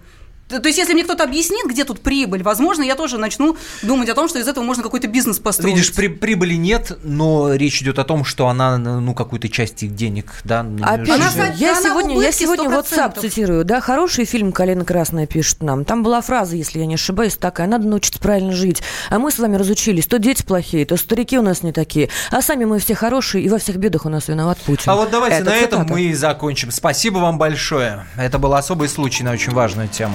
[0.48, 4.14] То есть, если мне кто-то объяснит, где тут прибыль, возможно, я тоже начну думать о
[4.14, 5.74] том, что из этого можно какой-то бизнес построить.
[5.74, 9.94] Видишь, при, прибыли нет, но речь идет о том, что она, ну, какую-то часть их
[9.94, 10.64] денег, да.
[10.82, 15.84] Опять же, я сегодня, я сегодня WhatsApp цитирую, да, хороший фильм «Калина Красная» пишет нам.
[15.84, 18.82] Там была фраза, если я не ошибаюсь, такая, надо научиться правильно жить.
[19.10, 22.40] А мы с вами разучились, то дети плохие, то старики у нас не такие, а
[22.40, 24.90] сами мы все хорошие, и во всех бедах у нас виноват Путин.
[24.90, 25.76] А вот давайте Это на цитата.
[25.76, 26.70] этом мы и закончим.
[26.70, 28.06] Спасибо вам большое.
[28.16, 30.14] Это был особый случай на очень важную тему.